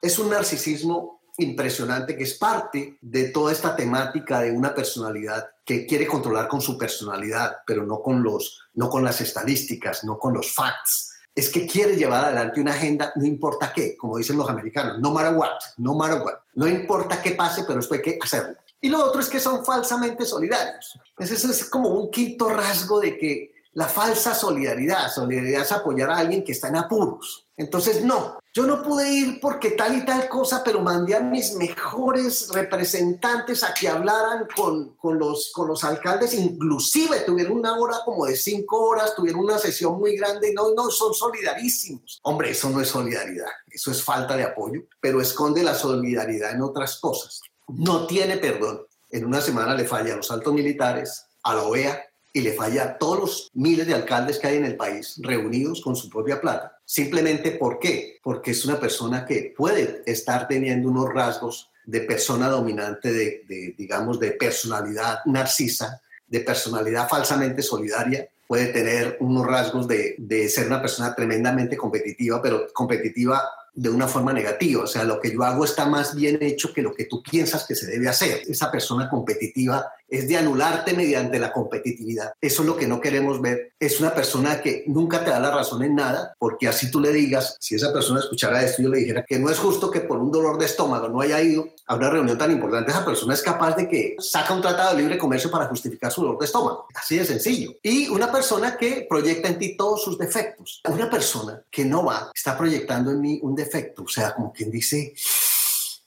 Es 0.00 0.20
un 0.20 0.30
narcisismo 0.30 1.22
impresionante 1.38 2.16
que 2.16 2.22
es 2.22 2.34
parte 2.34 2.96
de 3.00 3.30
toda 3.30 3.50
esta 3.50 3.74
temática 3.74 4.38
de 4.38 4.52
una 4.52 4.72
personalidad 4.72 5.50
que 5.64 5.84
quiere 5.84 6.06
controlar 6.06 6.46
con 6.46 6.60
su 6.60 6.78
personalidad, 6.78 7.56
pero 7.66 7.84
no 7.84 8.00
con 8.00 8.22
los 8.22 8.68
no 8.74 8.88
con 8.88 9.02
las 9.02 9.20
estadísticas, 9.20 10.04
no 10.04 10.16
con 10.16 10.32
los 10.34 10.54
facts 10.54 11.11
es 11.34 11.48
que 11.48 11.66
quiere 11.66 11.96
llevar 11.96 12.24
adelante 12.24 12.60
una 12.60 12.72
agenda, 12.72 13.12
no 13.16 13.24
importa 13.24 13.72
qué, 13.74 13.96
como 13.96 14.18
dicen 14.18 14.36
los 14.36 14.48
americanos, 14.48 14.98
no 15.00 15.12
matter 15.12 15.34
what, 15.34 15.58
no 15.78 15.94
matter 15.94 16.20
what, 16.22 16.34
no 16.54 16.66
importa 16.66 17.22
qué 17.22 17.32
pase, 17.32 17.64
pero 17.66 17.80
esto 17.80 17.94
hay 17.94 18.02
que 18.02 18.18
hacerlo. 18.22 18.56
Y 18.80 18.88
lo 18.88 19.02
otro 19.02 19.20
es 19.20 19.28
que 19.28 19.40
son 19.40 19.64
falsamente 19.64 20.26
solidarios. 20.26 20.98
Ese 21.18 21.34
es 21.34 21.64
como 21.70 21.90
un 21.90 22.10
quinto 22.10 22.48
rasgo 22.48 23.00
de 23.00 23.16
que 23.16 23.52
la 23.74 23.86
falsa 23.86 24.34
solidaridad, 24.34 25.10
solidaridad 25.10 25.62
es 25.62 25.72
apoyar 25.72 26.10
a 26.10 26.18
alguien 26.18 26.44
que 26.44 26.52
está 26.52 26.68
en 26.68 26.76
apuros. 26.76 27.41
Entonces, 27.56 28.04
no, 28.04 28.38
yo 28.54 28.66
no 28.66 28.82
pude 28.82 29.10
ir 29.10 29.40
porque 29.40 29.70
tal 29.72 29.96
y 29.96 30.04
tal 30.04 30.28
cosa, 30.28 30.62
pero 30.64 30.80
mandé 30.80 31.14
a 31.14 31.20
mis 31.20 31.54
mejores 31.54 32.48
representantes 32.52 33.62
a 33.62 33.72
que 33.72 33.88
hablaran 33.88 34.46
con, 34.54 34.94
con, 34.96 35.18
los, 35.18 35.52
con 35.54 35.68
los 35.68 35.84
alcaldes, 35.84 36.34
inclusive 36.34 37.20
tuvieron 37.20 37.58
una 37.58 37.78
hora 37.78 37.98
como 38.04 38.26
de 38.26 38.36
cinco 38.36 38.82
horas, 38.84 39.14
tuvieron 39.14 39.42
una 39.44 39.58
sesión 39.58 39.98
muy 39.98 40.16
grande, 40.16 40.52
no, 40.54 40.74
no, 40.74 40.90
son 40.90 41.14
solidarísimos. 41.14 42.20
Hombre, 42.22 42.50
eso 42.50 42.70
no 42.70 42.80
es 42.80 42.88
solidaridad, 42.88 43.50
eso 43.70 43.90
es 43.90 44.02
falta 44.02 44.36
de 44.36 44.44
apoyo, 44.44 44.82
pero 45.00 45.20
esconde 45.20 45.62
la 45.62 45.74
solidaridad 45.74 46.52
en 46.52 46.62
otras 46.62 46.98
cosas. 47.00 47.40
No 47.68 48.06
tiene 48.06 48.38
perdón. 48.38 48.86
En 49.10 49.26
una 49.26 49.42
semana 49.42 49.74
le 49.74 49.84
falla 49.84 50.14
a 50.14 50.16
los 50.16 50.30
altos 50.30 50.54
militares, 50.54 51.26
a 51.42 51.54
la 51.54 51.62
OEA, 51.64 52.02
y 52.32 52.40
le 52.40 52.52
falla 52.52 52.84
a 52.84 52.98
todos 52.98 53.18
los 53.18 53.50
miles 53.54 53.86
de 53.86 53.94
alcaldes 53.94 54.38
que 54.38 54.46
hay 54.46 54.56
en 54.56 54.64
el 54.64 54.76
país 54.76 55.20
reunidos 55.22 55.82
con 55.82 55.94
su 55.94 56.08
propia 56.08 56.40
plata. 56.40 56.78
Simplemente 56.84 57.52
¿por 57.52 57.78
qué? 57.78 58.18
Porque 58.22 58.52
es 58.52 58.64
una 58.64 58.80
persona 58.80 59.26
que 59.26 59.52
puede 59.56 60.02
estar 60.06 60.48
teniendo 60.48 60.88
unos 60.88 61.12
rasgos 61.12 61.70
de 61.84 62.00
persona 62.00 62.48
dominante, 62.48 63.12
de, 63.12 63.74
digamos, 63.76 64.18
de 64.18 64.32
personalidad 64.32 65.18
narcisa, 65.26 66.00
de 66.26 66.40
personalidad 66.40 67.08
falsamente 67.08 67.62
solidaria, 67.62 68.28
puede 68.46 68.66
tener 68.66 69.16
unos 69.20 69.46
rasgos 69.46 69.88
de, 69.88 70.14
de 70.18 70.48
ser 70.48 70.66
una 70.66 70.80
persona 70.80 71.14
tremendamente 71.14 71.76
competitiva, 71.76 72.40
pero 72.40 72.66
competitiva 72.72 73.42
de 73.74 73.88
una 73.88 74.06
forma 74.06 74.32
negativa. 74.32 74.84
O 74.84 74.86
sea, 74.86 75.04
lo 75.04 75.20
que 75.20 75.32
yo 75.32 75.42
hago 75.42 75.64
está 75.64 75.86
más 75.86 76.14
bien 76.14 76.38
hecho 76.40 76.72
que 76.72 76.82
lo 76.82 76.94
que 76.94 77.06
tú 77.06 77.22
piensas 77.22 77.66
que 77.66 77.74
se 77.74 77.86
debe 77.86 78.08
hacer. 78.08 78.42
Esa 78.46 78.70
persona 78.70 79.08
competitiva 79.08 79.90
es 80.12 80.28
de 80.28 80.36
anularte 80.36 80.92
mediante 80.92 81.38
la 81.38 81.50
competitividad. 81.50 82.34
Eso 82.38 82.62
es 82.62 82.68
lo 82.68 82.76
que 82.76 82.86
no 82.86 83.00
queremos 83.00 83.40
ver. 83.40 83.72
Es 83.80 83.98
una 83.98 84.14
persona 84.14 84.60
que 84.60 84.84
nunca 84.86 85.24
te 85.24 85.30
da 85.30 85.40
la 85.40 85.50
razón 85.50 85.82
en 85.82 85.94
nada, 85.94 86.34
porque 86.38 86.68
así 86.68 86.90
tú 86.90 87.00
le 87.00 87.10
digas, 87.12 87.56
si 87.58 87.76
esa 87.76 87.94
persona 87.94 88.20
escuchara 88.20 88.62
esto, 88.62 88.82
yo 88.82 88.90
le 88.90 88.98
dijera 88.98 89.24
que 89.26 89.38
no 89.38 89.48
es 89.48 89.58
justo 89.58 89.90
que 89.90 90.00
por 90.00 90.18
un 90.18 90.30
dolor 90.30 90.58
de 90.58 90.66
estómago 90.66 91.08
no 91.08 91.22
haya 91.22 91.40
ido 91.40 91.66
a 91.86 91.94
una 91.94 92.10
reunión 92.10 92.36
tan 92.36 92.50
importante. 92.50 92.90
Esa 92.90 93.06
persona 93.06 93.32
es 93.32 93.40
capaz 93.40 93.74
de 93.74 93.88
que 93.88 94.16
saca 94.18 94.52
un 94.52 94.60
tratado 94.60 94.94
de 94.94 95.00
libre 95.00 95.16
comercio 95.16 95.50
para 95.50 95.66
justificar 95.66 96.12
su 96.12 96.20
dolor 96.20 96.38
de 96.38 96.44
estómago. 96.44 96.86
Así 96.94 97.16
de 97.16 97.24
sencillo. 97.24 97.72
Y 97.82 98.08
una 98.08 98.30
persona 98.30 98.76
que 98.76 99.06
proyecta 99.08 99.48
en 99.48 99.58
ti 99.58 99.78
todos 99.78 100.04
sus 100.04 100.18
defectos. 100.18 100.82
Una 100.90 101.08
persona 101.08 101.62
que 101.70 101.86
no 101.86 102.04
va, 102.04 102.30
está 102.34 102.58
proyectando 102.58 103.12
en 103.12 103.20
mí 103.20 103.40
un 103.42 103.54
defecto. 103.54 104.02
O 104.02 104.08
sea, 104.08 104.34
como 104.34 104.52
quien 104.52 104.70
dice, 104.70 105.14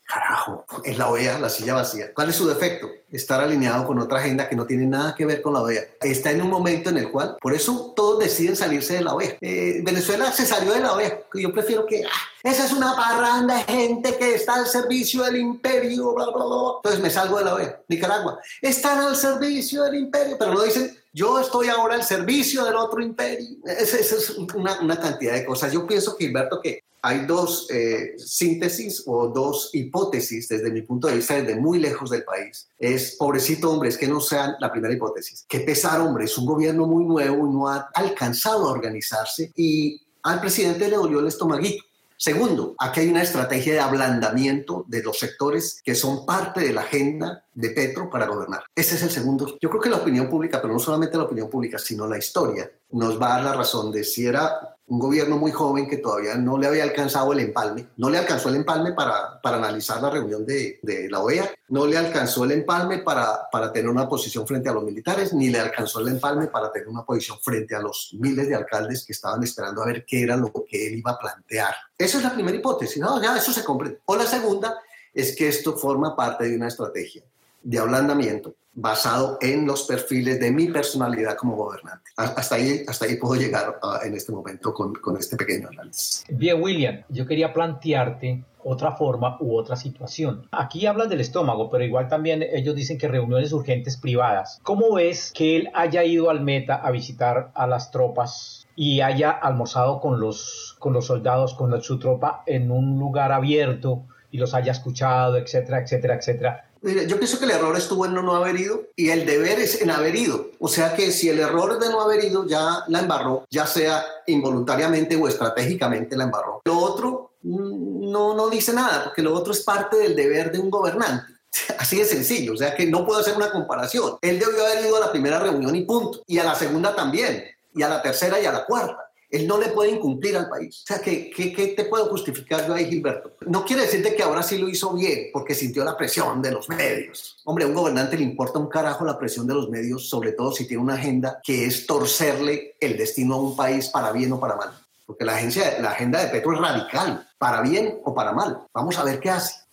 carajo, 0.05 0.65
es 0.83 0.97
la 0.97 1.09
OEA, 1.09 1.39
la 1.39 1.49
silla 1.49 1.73
vacía. 1.73 2.13
¿Cuál 2.13 2.29
es 2.29 2.35
su 2.35 2.47
defecto? 2.47 2.87
Estar 3.11 3.41
alineado 3.41 3.85
con 3.85 3.99
otra 3.99 4.19
agenda 4.19 4.49
que 4.49 4.55
no 4.55 4.65
tiene 4.65 4.85
nada 4.85 5.15
que 5.15 5.25
ver 5.25 5.41
con 5.41 5.53
la 5.53 5.61
OEA. 5.61 5.85
Está 6.01 6.31
en 6.31 6.41
un 6.41 6.49
momento 6.49 6.89
en 6.89 6.97
el 6.97 7.11
cual, 7.11 7.37
por 7.39 7.53
eso 7.53 7.93
todos 7.95 8.19
deciden 8.19 8.55
salirse 8.55 8.95
de 8.95 9.01
la 9.01 9.13
OEA. 9.13 9.37
Eh, 9.41 9.81
Venezuela 9.83 10.31
se 10.31 10.45
salió 10.45 10.73
de 10.73 10.81
la 10.81 10.93
OEA. 10.93 11.21
Yo 11.33 11.53
prefiero 11.53 11.85
que, 11.85 12.03
ah, 12.03 12.09
esa 12.43 12.65
es 12.65 12.73
una 12.73 12.95
parranda 12.95 13.55
de 13.55 13.63
gente 13.63 14.17
que 14.17 14.35
está 14.35 14.55
al 14.55 14.67
servicio 14.67 15.23
del 15.23 15.37
imperio, 15.37 16.13
bla, 16.13 16.25
bla, 16.25 16.45
bla. 16.45 16.71
Entonces 16.77 17.01
me 17.01 17.09
salgo 17.09 17.37
de 17.37 17.45
la 17.45 17.55
OEA. 17.55 17.81
Nicaragua, 17.87 18.39
están 18.61 18.99
al 18.99 19.15
servicio 19.15 19.83
del 19.83 19.95
imperio, 19.95 20.37
pero 20.37 20.53
no 20.53 20.63
dicen, 20.63 20.95
yo 21.13 21.39
estoy 21.39 21.69
ahora 21.69 21.95
al 21.95 22.03
servicio 22.03 22.65
del 22.65 22.75
otro 22.75 23.01
imperio. 23.01 23.57
Esa, 23.65 23.97
es 23.97 24.31
una, 24.31 24.81
una, 24.81 24.99
cantidad 24.99 25.33
de 25.33 25.45
cosas. 25.45 25.71
Yo 25.71 25.87
pienso, 25.87 26.17
Gilberto, 26.17 26.59
que 26.61 26.81
hay 27.05 27.25
dos 27.27 27.67
eh, 27.69 28.15
síntesis 28.17 29.03
o 29.05 29.27
dos 29.27 29.69
hipótesis 29.73 30.49
desde 30.49 30.71
mi 30.71 30.81
punto 30.81 31.07
de 31.07 31.17
vista, 31.17 31.35
desde 31.35 31.55
muy 31.55 31.77
lejos 31.77 32.09
del 32.09 32.23
país. 32.23 32.67
Es, 32.79 33.04
pobrecito 33.11 33.71
hombre, 33.71 33.89
es 33.89 33.97
que 33.97 34.07
no 34.07 34.19
sean 34.19 34.55
la 34.59 34.71
primera 34.71 34.93
hipótesis. 34.93 35.45
Qué 35.47 35.61
pesar, 35.61 36.01
hombre, 36.01 36.25
es 36.25 36.37
un 36.37 36.45
gobierno 36.45 36.87
muy 36.87 37.05
nuevo 37.05 37.47
y 37.47 37.49
no 37.49 37.67
ha 37.67 37.89
alcanzado 37.93 38.67
a 38.67 38.71
organizarse 38.71 39.51
y 39.55 40.01
al 40.23 40.39
presidente 40.39 40.89
le 40.89 40.95
dolió 40.95 41.19
el 41.19 41.27
estomaguito. 41.27 41.83
Segundo, 42.17 42.75
aquí 42.79 43.01
hay 43.01 43.09
una 43.09 43.21
estrategia 43.21 43.73
de 43.73 43.79
ablandamiento 43.81 44.85
de 44.87 45.03
los 45.03 45.19
sectores 45.19 45.81
que 45.83 45.95
son 45.95 46.25
parte 46.25 46.61
de 46.61 46.71
la 46.71 46.81
agenda 46.81 47.43
de 47.53 47.71
Petro 47.71 48.09
para 48.09 48.25
gobernar. 48.25 48.63
Ese 48.73 48.95
es 48.95 49.03
el 49.03 49.11
segundo. 49.11 49.57
Yo 49.61 49.69
creo 49.69 49.81
que 49.81 49.89
la 49.89 49.97
opinión 49.97 50.29
pública, 50.29 50.61
pero 50.61 50.73
no 50.73 50.79
solamente 50.79 51.17
la 51.17 51.23
opinión 51.23 51.49
pública, 51.49 51.77
sino 51.77 52.07
la 52.07 52.17
historia, 52.17 52.71
nos 52.91 53.21
va 53.21 53.27
a 53.27 53.35
dar 53.35 53.43
la 53.43 53.53
razón 53.53 53.91
de 53.91 54.05
si 54.05 54.25
era 54.25 54.74
un 54.87 54.99
gobierno 54.99 55.37
muy 55.37 55.51
joven 55.51 55.87
que 55.87 55.97
todavía 55.97 56.35
no 56.35 56.57
le 56.57 56.67
había 56.67 56.83
alcanzado 56.83 57.33
el 57.33 57.39
empalme, 57.39 57.87
no 57.97 58.09
le 58.09 58.19
alcanzó 58.19 58.49
el 58.49 58.55
empalme 58.55 58.93
para, 58.93 59.41
para 59.41 59.57
analizar 59.57 59.99
la 60.01 60.11
reunión 60.11 60.45
de, 60.45 60.79
la 61.09 61.21
OEA, 61.21 61.51
no 61.69 61.87
le 61.87 61.97
alcanzó 61.97 62.43
el 62.43 62.51
empalme 62.51 62.99
para, 62.99 63.49
para 63.51 63.71
tener 63.71 63.89
una 63.89 64.07
posición 64.07 64.45
frente 64.45 64.69
a 64.69 64.73
los 64.73 64.83
militares, 64.83 65.33
ni 65.33 65.49
le 65.49 65.59
alcanzó 65.59 65.99
el 66.01 66.09
empalme 66.09 66.47
para 66.47 66.71
tener 66.71 66.87
una 66.87 67.03
posición 67.03 67.39
frente 67.41 67.75
a 67.75 67.79
los 67.79 68.15
miles 68.19 68.47
de 68.47 68.55
alcaldes 68.55 69.03
que 69.03 69.13
estaban 69.13 69.43
esperando 69.43 69.81
a 69.81 69.87
ver 69.87 70.05
qué 70.05 70.21
era 70.21 70.37
lo 70.37 70.51
que 70.67 70.87
él 70.87 70.99
iba 70.99 71.11
a 71.11 71.17
plantear. 71.17 71.73
Esa 71.97 72.19
es 72.19 72.23
la 72.23 72.33
primera 72.33 72.57
hipótesis, 72.57 73.01
no, 73.01 73.21
ya 73.21 73.35
eso 73.35 73.51
se 73.51 73.63
comprende. 73.63 74.01
O 74.05 74.15
la 74.15 74.25
segunda 74.25 74.79
es 75.13 75.35
que 75.35 75.47
esto 75.47 75.75
forma 75.75 76.15
parte 76.15 76.47
de 76.47 76.55
una 76.55 76.67
estrategia 76.67 77.23
de 77.63 77.79
ablandamiento 77.79 78.53
basado 78.75 79.37
en 79.41 79.65
los 79.65 79.83
perfiles 79.83 80.39
de 80.39 80.51
mi 80.51 80.67
personalidad 80.67 81.35
como 81.37 81.55
gobernante. 81.55 82.11
Hasta 82.17 82.55
ahí, 82.55 82.83
hasta 82.87 83.05
ahí 83.05 83.15
puedo 83.15 83.35
llegar 83.35 83.79
uh, 83.81 84.05
en 84.05 84.13
este 84.13 84.31
momento 84.31 84.73
con, 84.73 84.93
con, 84.95 85.17
este 85.17 85.37
pequeño 85.37 85.69
análisis. 85.69 86.25
Bien, 86.29 86.61
William, 86.61 87.01
yo 87.09 87.25
quería 87.25 87.53
plantearte 87.53 88.43
otra 88.67 88.93
forma 88.93 89.37
u 89.39 89.55
otra 89.55 89.75
situación. 89.75 90.47
Aquí 90.51 90.87
hablas 90.87 91.07
del 91.07 91.21
estómago, 91.21 91.69
pero 91.69 91.83
igual 91.83 92.07
también 92.09 92.43
ellos 92.43 92.75
dicen 92.75 92.97
que 92.97 93.07
reuniones 93.07 93.53
urgentes 93.53 93.95
privadas. 93.95 94.59
¿Cómo 94.63 94.95
ves 94.95 95.31
que 95.33 95.55
él 95.55 95.69
haya 95.73 96.03
ido 96.03 96.29
al 96.29 96.41
Meta 96.41 96.75
a 96.75 96.91
visitar 96.91 97.51
a 97.53 97.67
las 97.67 97.91
tropas 97.91 98.67
y 98.75 99.01
haya 99.01 99.29
almorzado 99.29 100.01
con 100.01 100.19
los, 100.19 100.75
con 100.79 100.93
los 100.93 101.05
soldados, 101.05 101.53
con 101.53 101.79
su 101.81 101.99
tropa 101.99 102.43
en 102.47 102.71
un 102.71 102.99
lugar 102.99 103.31
abierto 103.31 104.03
y 104.31 104.39
los 104.39 104.53
haya 104.55 104.71
escuchado, 104.71 105.37
etcétera, 105.37 105.81
etcétera, 105.81 106.15
etcétera? 106.15 106.65
Yo 106.85 107.17
pienso 107.17 107.39
que 107.39 107.45
el 107.45 107.51
error 107.51 107.75
estuvo 107.77 108.05
en 108.05 108.13
no 108.13 108.35
haber 108.35 108.59
ido 108.59 108.83
y 108.95 109.09
el 109.09 109.25
deber 109.25 109.59
es 109.59 109.81
en 109.81 109.89
haber 109.89 110.15
ido. 110.15 110.51
O 110.59 110.67
sea 110.67 110.95
que 110.95 111.11
si 111.11 111.29
el 111.29 111.39
error 111.39 111.79
de 111.79 111.89
no 111.89 112.01
haber 112.01 112.23
ido, 112.23 112.45
ya 112.45 112.83
la 112.87 112.99
embarró, 112.99 113.45
ya 113.49 113.65
sea 113.65 114.03
involuntariamente 114.27 115.15
o 115.15 115.27
estratégicamente 115.27 116.15
la 116.15 116.25
embarró. 116.25 116.61
Lo 116.65 116.77
otro 116.77 117.31
mm, 117.41 118.09
no, 118.11 118.35
no 118.35 118.49
dice 118.49 118.73
nada, 118.73 119.05
porque 119.05 119.21
lo 119.21 119.33
otro 119.33 119.53
es 119.53 119.61
parte 119.61 119.97
del 119.97 120.15
deber 120.15 120.51
de 120.51 120.59
un 120.59 120.69
gobernante. 120.69 121.33
Así 121.79 121.97
de 121.97 122.05
sencillo, 122.05 122.53
o 122.53 122.57
sea 122.57 122.75
que 122.75 122.85
no 122.85 123.05
puedo 123.05 123.19
hacer 123.19 123.35
una 123.35 123.51
comparación. 123.51 124.17
Él 124.21 124.39
debió 124.39 124.65
haber 124.65 124.85
ido 124.85 124.97
a 124.97 125.01
la 125.01 125.11
primera 125.11 125.39
reunión 125.39 125.75
y 125.75 125.81
punto. 125.81 126.21
Y 126.27 126.37
a 126.39 126.43
la 126.43 126.55
segunda 126.55 126.95
también. 126.95 127.45
Y 127.73 127.83
a 127.83 127.89
la 127.89 128.01
tercera 128.01 128.39
y 128.39 128.45
a 128.45 128.51
la 128.51 128.65
cuarta. 128.65 129.04
Él 129.35 129.47
no 129.47 129.57
le 129.57 129.67
puede 129.67 129.91
incumplir 129.91 130.37
al 130.37 130.47
país. 130.47 130.83
O 130.83 130.87
sea, 130.87 130.99
¿qué, 130.99 131.73
te 131.75 131.85
puedo 131.85 132.05
justificar 132.05 132.65
yo 132.65 132.73
ahí, 132.73 132.85
Gilberto? 132.85 133.33
No 133.47 133.65
quiere 133.65 133.81
decirte 133.81 134.15
que 134.15 134.23
ahora 134.23 134.41
sí 134.41 134.57
lo 134.57 134.69
hizo 134.69 134.93
bien, 134.93 135.27
porque 135.33 135.53
sintió 135.53 135.83
la 135.83 135.97
presión 135.97 136.41
de 136.41 136.51
los 136.51 136.69
medios. 136.69 137.37
Hombre, 137.43 137.65
a 137.65 137.67
un 137.67 137.73
gobernante 137.73 138.17
le 138.17 138.23
importa 138.23 138.59
un 138.59 138.69
carajo 138.69 139.03
la 139.03 139.19
presión 139.19 139.45
de 139.45 139.53
los 139.53 139.69
medios, 139.69 140.07
sobre 140.07 140.31
todo 140.31 140.53
si 140.53 140.65
tiene 140.65 140.81
una 140.81 140.93
agenda 140.93 141.41
que 141.43 141.65
es 141.65 141.85
torcerle 141.85 142.77
el 142.79 142.95
destino 142.95 143.35
a 143.35 143.41
un 143.41 143.57
país 143.57 143.89
para 143.89 144.13
bien 144.13 144.31
o 144.31 144.39
para 144.39 144.55
mal. 144.55 144.69
Porque 145.05 145.25
la 145.25 145.35
agenda 145.35 146.23
de 146.23 146.27
Petro 146.29 146.53
es 146.53 146.59
radical, 146.59 147.27
para 147.37 147.61
bien 147.61 147.99
o 148.05 148.15
para 148.15 148.31
mal. 148.31 148.61
Vamos 148.73 148.97
a 148.97 149.03
ver 149.03 149.19
qué 149.19 149.31
hace. 149.31 149.64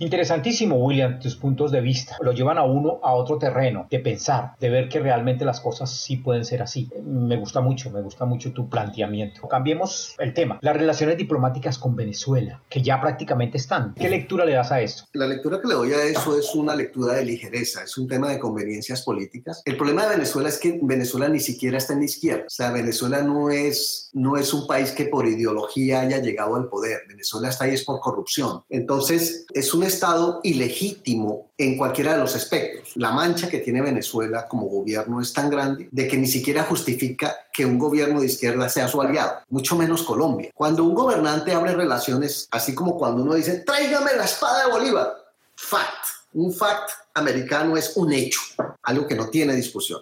Interesantísimo, 0.00 0.76
William, 0.76 1.18
tus 1.18 1.36
puntos 1.36 1.72
de 1.72 1.80
vista. 1.80 2.16
Lo 2.20 2.32
llevan 2.32 2.58
a 2.58 2.64
uno 2.64 3.00
a 3.02 3.14
otro 3.14 3.38
terreno, 3.38 3.86
de 3.90 3.98
pensar, 3.98 4.52
de 4.60 4.70
ver 4.70 4.88
que 4.88 5.00
realmente 5.00 5.44
las 5.44 5.60
cosas 5.60 5.90
sí 5.90 6.16
pueden 6.16 6.44
ser 6.44 6.62
así. 6.62 6.88
Me 7.04 7.36
gusta 7.36 7.60
mucho, 7.60 7.90
me 7.90 8.00
gusta 8.00 8.24
mucho 8.24 8.52
tu 8.52 8.68
planteamiento. 8.68 9.48
Cambiemos 9.48 10.14
el 10.18 10.34
tema. 10.34 10.58
Las 10.62 10.76
relaciones 10.76 11.16
diplomáticas 11.16 11.78
con 11.78 11.96
Venezuela, 11.96 12.62
que 12.68 12.82
ya 12.82 13.00
prácticamente 13.00 13.58
están. 13.58 13.94
¿Qué 13.94 14.08
lectura 14.08 14.44
le 14.44 14.52
das 14.52 14.70
a 14.70 14.80
esto? 14.80 15.04
La 15.12 15.26
lectura 15.26 15.60
que 15.60 15.68
le 15.68 15.74
doy 15.74 15.92
a 15.92 16.04
eso 16.04 16.38
es 16.38 16.54
una 16.54 16.74
lectura 16.74 17.14
de 17.14 17.24
ligereza, 17.24 17.82
es 17.82 17.98
un 17.98 18.06
tema 18.06 18.30
de 18.30 18.38
conveniencias 18.38 19.02
políticas. 19.02 19.62
El 19.64 19.76
problema 19.76 20.04
de 20.04 20.16
Venezuela 20.16 20.48
es 20.48 20.58
que 20.58 20.78
Venezuela 20.82 21.28
ni 21.28 21.40
siquiera 21.40 21.78
está 21.78 21.94
en 21.94 22.00
la 22.00 22.04
izquierda. 22.04 22.44
O 22.46 22.50
sea, 22.50 22.70
Venezuela 22.70 23.22
no 23.22 23.50
es, 23.50 24.10
no 24.12 24.36
es 24.36 24.54
un 24.54 24.66
país 24.66 24.92
que 24.92 25.06
por 25.06 25.26
ideología 25.26 26.00
haya 26.00 26.18
llegado 26.18 26.54
al 26.54 26.68
poder. 26.68 27.00
Venezuela 27.08 27.48
está 27.48 27.64
ahí 27.64 27.74
es 27.74 27.84
por 27.84 28.00
corrupción. 28.00 28.62
Entonces, 28.68 29.46
es 29.52 29.74
un 29.74 29.87
Estado 29.88 30.40
ilegítimo 30.42 31.50
en 31.58 31.76
cualquiera 31.76 32.12
de 32.12 32.18
los 32.18 32.36
aspectos. 32.36 32.92
La 32.94 33.10
mancha 33.10 33.48
que 33.48 33.58
tiene 33.58 33.82
Venezuela 33.82 34.46
como 34.46 34.66
gobierno 34.66 35.20
es 35.20 35.32
tan 35.32 35.50
grande 35.50 35.88
de 35.90 36.06
que 36.06 36.16
ni 36.16 36.26
siquiera 36.26 36.64
justifica 36.64 37.36
que 37.52 37.66
un 37.66 37.78
gobierno 37.78 38.20
de 38.20 38.26
izquierda 38.26 38.68
sea 38.68 38.88
su 38.88 39.02
aliado, 39.02 39.40
mucho 39.48 39.76
menos 39.76 40.04
Colombia. 40.04 40.50
Cuando 40.54 40.84
un 40.84 40.94
gobernante 40.94 41.52
abre 41.52 41.74
relaciones, 41.74 42.48
así 42.50 42.74
como 42.74 42.96
cuando 42.96 43.22
uno 43.22 43.34
dice, 43.34 43.58
tráigame 43.66 44.14
la 44.16 44.24
espada 44.24 44.64
de 44.64 44.72
Bolívar, 44.72 45.12
fact, 45.56 46.06
un 46.34 46.52
fact 46.52 46.90
americano 47.14 47.76
es 47.76 47.96
un 47.96 48.12
hecho, 48.12 48.40
algo 48.82 49.06
que 49.06 49.16
no 49.16 49.28
tiene 49.28 49.54
discusión. 49.54 50.00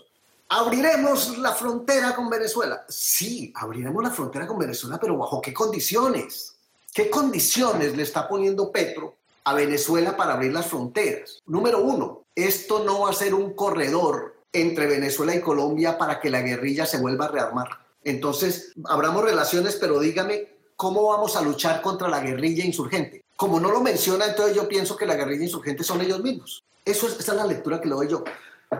¿Abriremos 0.48 1.38
la 1.38 1.52
frontera 1.52 2.14
con 2.14 2.30
Venezuela? 2.30 2.84
Sí, 2.88 3.52
abriremos 3.56 4.02
la 4.02 4.10
frontera 4.10 4.46
con 4.46 4.58
Venezuela, 4.58 4.98
pero 5.00 5.16
¿bajo 5.16 5.40
qué 5.40 5.52
condiciones? 5.52 6.54
¿Qué 6.94 7.10
condiciones 7.10 7.96
le 7.96 8.04
está 8.04 8.28
poniendo 8.28 8.70
Petro 8.70 9.15
a 9.46 9.54
Venezuela 9.54 10.16
para 10.16 10.34
abrir 10.34 10.52
las 10.52 10.66
fronteras. 10.66 11.40
Número 11.46 11.80
uno, 11.80 12.24
esto 12.34 12.82
no 12.84 13.02
va 13.02 13.10
a 13.10 13.14
ser 13.14 13.32
un 13.32 13.54
corredor 13.54 14.34
entre 14.52 14.86
Venezuela 14.88 15.36
y 15.36 15.40
Colombia 15.40 15.96
para 15.96 16.18
que 16.20 16.30
la 16.30 16.42
guerrilla 16.42 16.84
se 16.84 16.98
vuelva 16.98 17.26
a 17.26 17.30
rearmar. 17.30 17.68
Entonces, 18.02 18.72
abramos 18.86 19.22
relaciones, 19.22 19.76
pero 19.76 20.00
dígame, 20.00 20.48
¿cómo 20.74 21.06
vamos 21.06 21.36
a 21.36 21.42
luchar 21.42 21.80
contra 21.80 22.08
la 22.08 22.20
guerrilla 22.20 22.64
insurgente? 22.64 23.22
Como 23.36 23.60
no 23.60 23.70
lo 23.70 23.80
menciona, 23.80 24.26
entonces 24.26 24.56
yo 24.56 24.66
pienso 24.66 24.96
que 24.96 25.06
la 25.06 25.14
guerrilla 25.14 25.44
insurgente 25.44 25.84
son 25.84 26.00
ellos 26.00 26.20
mismos. 26.20 26.64
Eso 26.84 27.06
es, 27.06 27.20
esa 27.20 27.32
es 27.32 27.38
la 27.38 27.46
lectura 27.46 27.80
que 27.80 27.88
le 27.88 27.94
doy 27.94 28.08
yo. 28.08 28.24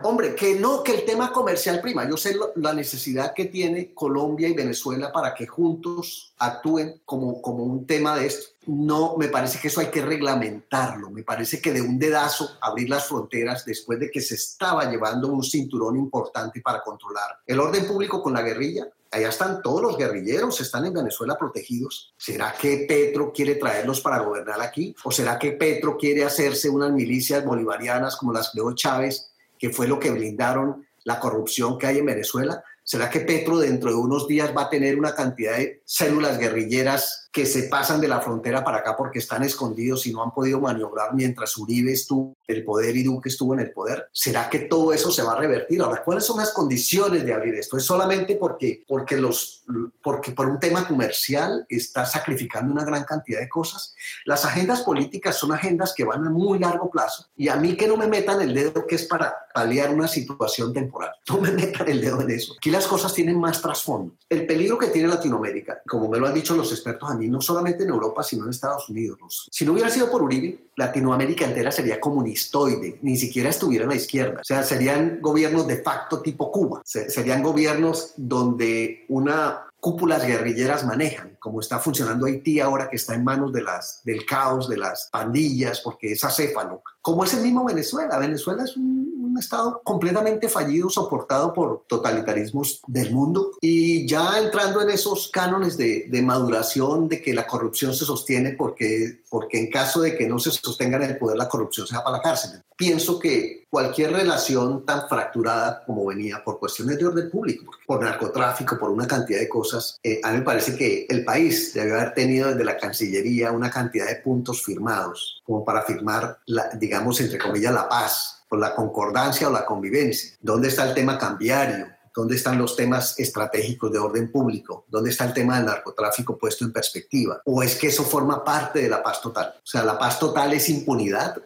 Hombre, 0.03 0.35
que 0.35 0.59
no, 0.59 0.83
que 0.83 0.95
el 0.95 1.05
tema 1.05 1.33
comercial 1.33 1.81
prima. 1.81 2.09
Yo 2.09 2.17
sé 2.17 2.37
la 2.57 2.73
necesidad 2.73 3.33
que 3.33 3.45
tiene 3.45 3.95
Colombia 3.95 4.49
y 4.49 4.55
Venezuela 4.55 5.13
para 5.13 5.33
que 5.35 5.47
juntos 5.47 6.33
actúen 6.39 7.01
como, 7.05 7.41
como 7.41 7.63
un 7.63 7.87
tema 7.87 8.17
de 8.17 8.27
esto. 8.27 8.49
No, 8.67 9.17
me 9.17 9.29
parece 9.29 9.61
que 9.61 9.69
eso 9.69 9.81
hay 9.81 9.87
que 9.87 10.03
reglamentarlo. 10.03 11.11
Me 11.11 11.23
parece 11.23 11.61
que 11.61 11.73
de 11.73 11.83
un 11.83 11.99
dedazo 11.99 12.57
abrir 12.61 12.91
las 12.91 13.07
fronteras 13.07 13.65
después 13.65 14.01
de 14.01 14.11
que 14.11 14.21
se 14.21 14.35
estaba 14.35 14.91
llevando 14.91 15.29
un 15.29 15.45
cinturón 15.45 15.97
importante 15.97 16.61
para 16.61 16.83
controlar 16.83 17.39
el 17.47 17.61
orden 17.61 17.87
público 17.87 18.21
con 18.23 18.33
la 18.33 18.43
guerrilla 18.43 18.89
Allá 19.11 19.29
están 19.29 19.63
todos 19.63 19.81
los 19.81 19.97
guerrilleros, 19.97 20.61
están 20.61 20.85
en 20.85 20.93
Venezuela 20.93 21.39
protegidos. 21.39 22.13
¿Será 22.17 22.53
que 22.53 22.85
Petro 22.89 23.33
quiere 23.33 23.55
traerlos 23.55 24.01
para 24.01 24.19
gobernar 24.19 24.61
aquí? 24.61 24.95
¿O 25.05 25.11
será 25.11 25.39
que 25.39 25.53
Petro 25.53 25.97
quiere 25.97 26.25
hacerse 26.25 26.69
unas 26.69 26.93
milicias 26.93 27.45
bolivarianas 27.45 28.17
como 28.17 28.33
las 28.33 28.51
creó 28.51 28.75
Chávez, 28.75 29.31
que 29.59 29.71
fue 29.71 29.89
lo 29.89 29.99
que 29.99 30.11
blindaron 30.11 30.87
la 31.05 31.21
corrupción 31.21 31.79
que 31.79 31.87
hay 31.87 31.99
en 31.99 32.07
Venezuela? 32.07 32.63
¿Será 32.83 33.11
que 33.11 33.21
Petro 33.21 33.59
dentro 33.59 33.91
de 33.91 33.97
unos 33.97 34.29
días 34.29 34.53
va 34.57 34.63
a 34.63 34.71
tener 34.71 34.99
una 34.99 35.15
cantidad 35.15 35.57
de 35.57 35.83
células 35.85 36.39
guerrilleras 36.39 37.26
que 37.37 37.45
se 37.45 37.65
pasan 37.65 38.01
de 38.01 38.09
la 38.09 38.23
frontera 38.23 38.65
para 38.65 38.79
acá 38.79 38.97
porque 38.97 39.19
están 39.19 39.43
escondidos 39.43 40.07
y 40.07 40.11
no 40.11 40.23
han 40.23 40.33
podido 40.33 40.59
maniobrar 40.59 41.13
mientras 41.13 41.55
Uribe 41.59 41.93
estuvo 41.93 42.35
en 42.49 42.57
el 42.57 42.65
poder 42.65 42.97
y 42.97 43.03
Duque 43.03 43.29
estuvo 43.29 43.53
en 43.53 43.61
el 43.61 43.73
poder? 43.73 44.09
¿Será 44.11 44.49
que 44.49 44.61
todo 44.61 44.91
eso 44.95 45.11
se 45.11 45.23
va 45.23 45.33
a 45.33 45.37
revertir? 45.37 45.83
Ahora, 45.83 46.03
¿cuáles 46.03 46.25
son 46.25 46.39
las 46.39 46.55
condiciones 46.55 47.27
de 47.27 47.35
abrir 47.35 47.55
esto? 47.57 47.77
¿Es 47.77 47.85
solamente 47.85 48.37
porque, 48.37 48.85
porque, 48.89 49.19
los, 49.19 49.65
porque 50.03 50.33
por 50.33 50.49
un 50.49 50.59
tema 50.59 50.89
comercial 50.89 51.67
está 51.69 52.07
sacrificando 52.07 52.73
una 52.73 52.87
gran 52.87 53.05
cantidad 53.05 53.41
de 53.41 53.51
cosas? 53.51 53.95
Las 54.25 54.47
agendas 54.47 54.81
políticas 54.81 55.37
son 55.37 55.53
agendas 55.53 55.93
que 55.95 56.05
van 56.05 56.27
a 56.27 56.31
muy 56.31 56.59
largo 56.59 56.91
plazo 56.91 57.27
y 57.37 57.49
a 57.49 57.57
mí 57.57 57.77
que 57.77 57.87
no 57.87 57.99
me 57.99 58.07
metan 58.07 58.41
el 58.41 58.55
dedo 58.55 58.87
que 58.87 58.95
es 58.95 59.05
para 59.05 59.37
paliar 59.53 59.93
una 59.93 60.09
situación 60.09 60.73
temporal. 60.73 61.13
No 61.29 61.43
me 61.43 61.51
metan 61.51 61.87
el 61.89 62.01
dedo 62.01 62.23
en 62.23 62.31
eso. 62.31 62.55
Aquí 62.57 62.71
las 62.71 62.87
cosas 62.87 63.13
tienen 63.13 63.39
más 63.39 63.61
trasfondo. 63.61 64.15
El 64.31 64.47
peligro 64.47 64.79
que 64.79 64.87
tiene 64.87 65.09
Latinoamérica, 65.09 65.83
como 65.87 66.09
me 66.09 66.19
lo 66.19 66.29
han 66.29 66.33
dicho 66.33 66.57
los 66.57 66.71
expertos 66.73 67.11
a 67.11 67.15
mí, 67.15 67.26
no 67.29 67.41
solamente 67.41 67.85
en 67.85 67.91
Europa, 67.91 68.23
sino 68.23 68.45
en 68.45 68.51
Estados 68.51 68.89
Unidos. 68.89 69.49
Si 69.51 69.65
no 69.65 69.73
hubiera 69.73 69.91
sido 69.91 70.11
por 70.11 70.23
Uribe, 70.23 70.71
Latinoamérica 70.77 71.45
entera 71.45 71.73
sería 71.73 72.01
comunistoide, 72.01 72.99
ni 73.03 73.17
siquiera 73.17 73.51
estuviera 73.51 73.85
en 73.85 73.91
la 73.91 73.97
izquierda. 73.97 74.41
O 74.41 74.45
sea, 74.45 74.63
serían 74.63 75.21
gobiernos 75.21 75.67
de 75.67 75.83
facto 75.83 76.21
tipo 76.21 76.51
Cuba. 76.53 76.83
Serían 76.85 77.43
gobiernos 77.43 78.13
donde 78.17 79.05
una 79.09 79.67
cúpulas 79.87 80.27
guerrilleras 80.27 80.85
manejan, 80.85 81.37
como 81.39 81.61
está 81.61 81.79
funcionando 81.79 82.27
Haití 82.27 82.59
ahora 82.59 82.89
que 82.91 82.97
está 82.97 83.15
en 83.15 83.23
manos 83.23 83.53
de 83.53 83.63
las, 83.63 84.01
del 84.03 84.27
caos, 84.27 84.69
de 84.69 84.79
las 84.79 85.09
pandillas, 85.13 85.81
porque 85.81 86.13
es 86.13 86.25
acéfalo. 86.25 86.83
Como 87.07 87.23
es 87.23 87.33
el 87.35 87.43
mismo 87.43 87.65
Venezuela. 87.65 88.19
Venezuela 88.19 88.65
es 88.65 88.77
un 88.77 89.37
estado 89.39 89.81
completamente 89.85 90.49
fallido, 90.49 90.91
soportado 90.91 91.53
por 91.53 91.85
totalitarismos 91.87 92.81
del 92.89 93.13
mundo. 93.13 93.53
Y 93.61 94.09
ya 94.09 94.41
entrando 94.41 94.83
en 94.83 94.91
esos 94.91 95.31
cánones 95.33 95.77
de, 95.77 96.07
de 96.09 96.23
maduración, 96.23 97.09
de 97.09 97.23
que 97.23 97.33
la 97.33 97.47
corrupción 97.47 97.95
se 97.95 98.05
sostiene 98.05 98.55
porque, 98.55 99.21
porque 99.31 99.61
en 99.61 99.71
caso 99.71 100.01
de 100.01 100.17
que 100.17 100.27
no 100.27 100.41
se 100.41 100.51
sostenga 100.51 100.97
en 100.97 101.05
el 101.05 101.17
poder, 101.17 101.37
la 101.37 101.49
corrupción 101.49 101.87
se 101.87 101.95
va 101.95 102.03
para 102.03 102.17
la 102.17 102.23
cárcel. 102.25 102.61
Pienso 102.77 103.19
que 103.19 103.67
cualquier 103.71 104.13
relación 104.13 104.85
tan 104.85 105.09
fracturada 105.09 105.85
como 105.85 106.07
venía 106.07 106.43
por 106.45 106.59
cuestiones 106.59 106.99
de 106.99 107.07
orden 107.07 107.31
público, 107.31 107.73
por 107.87 108.03
narcotráfico, 108.03 108.79
por 108.79 108.91
una 108.91 109.07
cantidad 109.07 109.39
de 109.39 109.49
cosas, 109.49 109.99
eh, 110.03 110.21
a 110.23 110.33
mí 110.33 110.39
me 110.39 110.45
parece 110.45 110.77
que 110.77 111.07
el 111.09 111.25
país 111.25 111.73
debe 111.73 111.93
haber 111.93 112.15
tenido 112.15 112.49
desde 112.49 112.65
la 112.65 112.77
Cancillería 112.77 113.53
una 113.53 113.71
cantidad 113.71 114.07
de 114.07 114.17
puntos 114.17 114.63
firmados 114.63 115.43
como 115.45 115.65
para 115.65 115.83
firmar, 115.83 116.39
la, 116.47 116.71
digamos, 116.71 116.96
entre 117.21 117.39
comillas, 117.39 117.73
la 117.73 117.89
paz 117.89 118.45
o 118.49 118.57
la 118.57 118.75
concordancia 118.75 119.49
o 119.49 119.53
la 119.53 119.65
convivencia. 119.65 120.37
¿Dónde 120.41 120.69
está 120.69 120.89
el 120.89 120.95
tema 120.95 121.19
cambiario? 121.19 121.87
¿Dónde 122.15 122.37
están 122.37 122.57
los 122.57 122.77
temas 122.77 123.19
estratégicos 123.19 123.93
de 123.93 123.99
orden 123.99 124.33
público? 124.33 124.87
¿Dónde 124.89 125.11
está 125.11 125.27
el 125.27 125.35
tema 125.35 125.57
del 125.57 125.67
narcotráfico 125.67 126.39
puesto 126.39 126.65
en 126.65 126.73
perspectiva? 126.73 127.43
¿O 127.45 127.63
es 127.63 127.77
que 127.77 127.89
eso 127.89 128.05
forma 128.05 128.43
parte 128.43 128.81
de 128.81 128.89
la 128.89 129.03
paz 129.03 129.21
total? 129.21 129.55
O 129.59 129.67
sea, 129.67 129.85
la 129.85 129.99
paz 129.99 130.19
total 130.19 130.55
es 130.55 130.69
impunidad, 130.71 131.37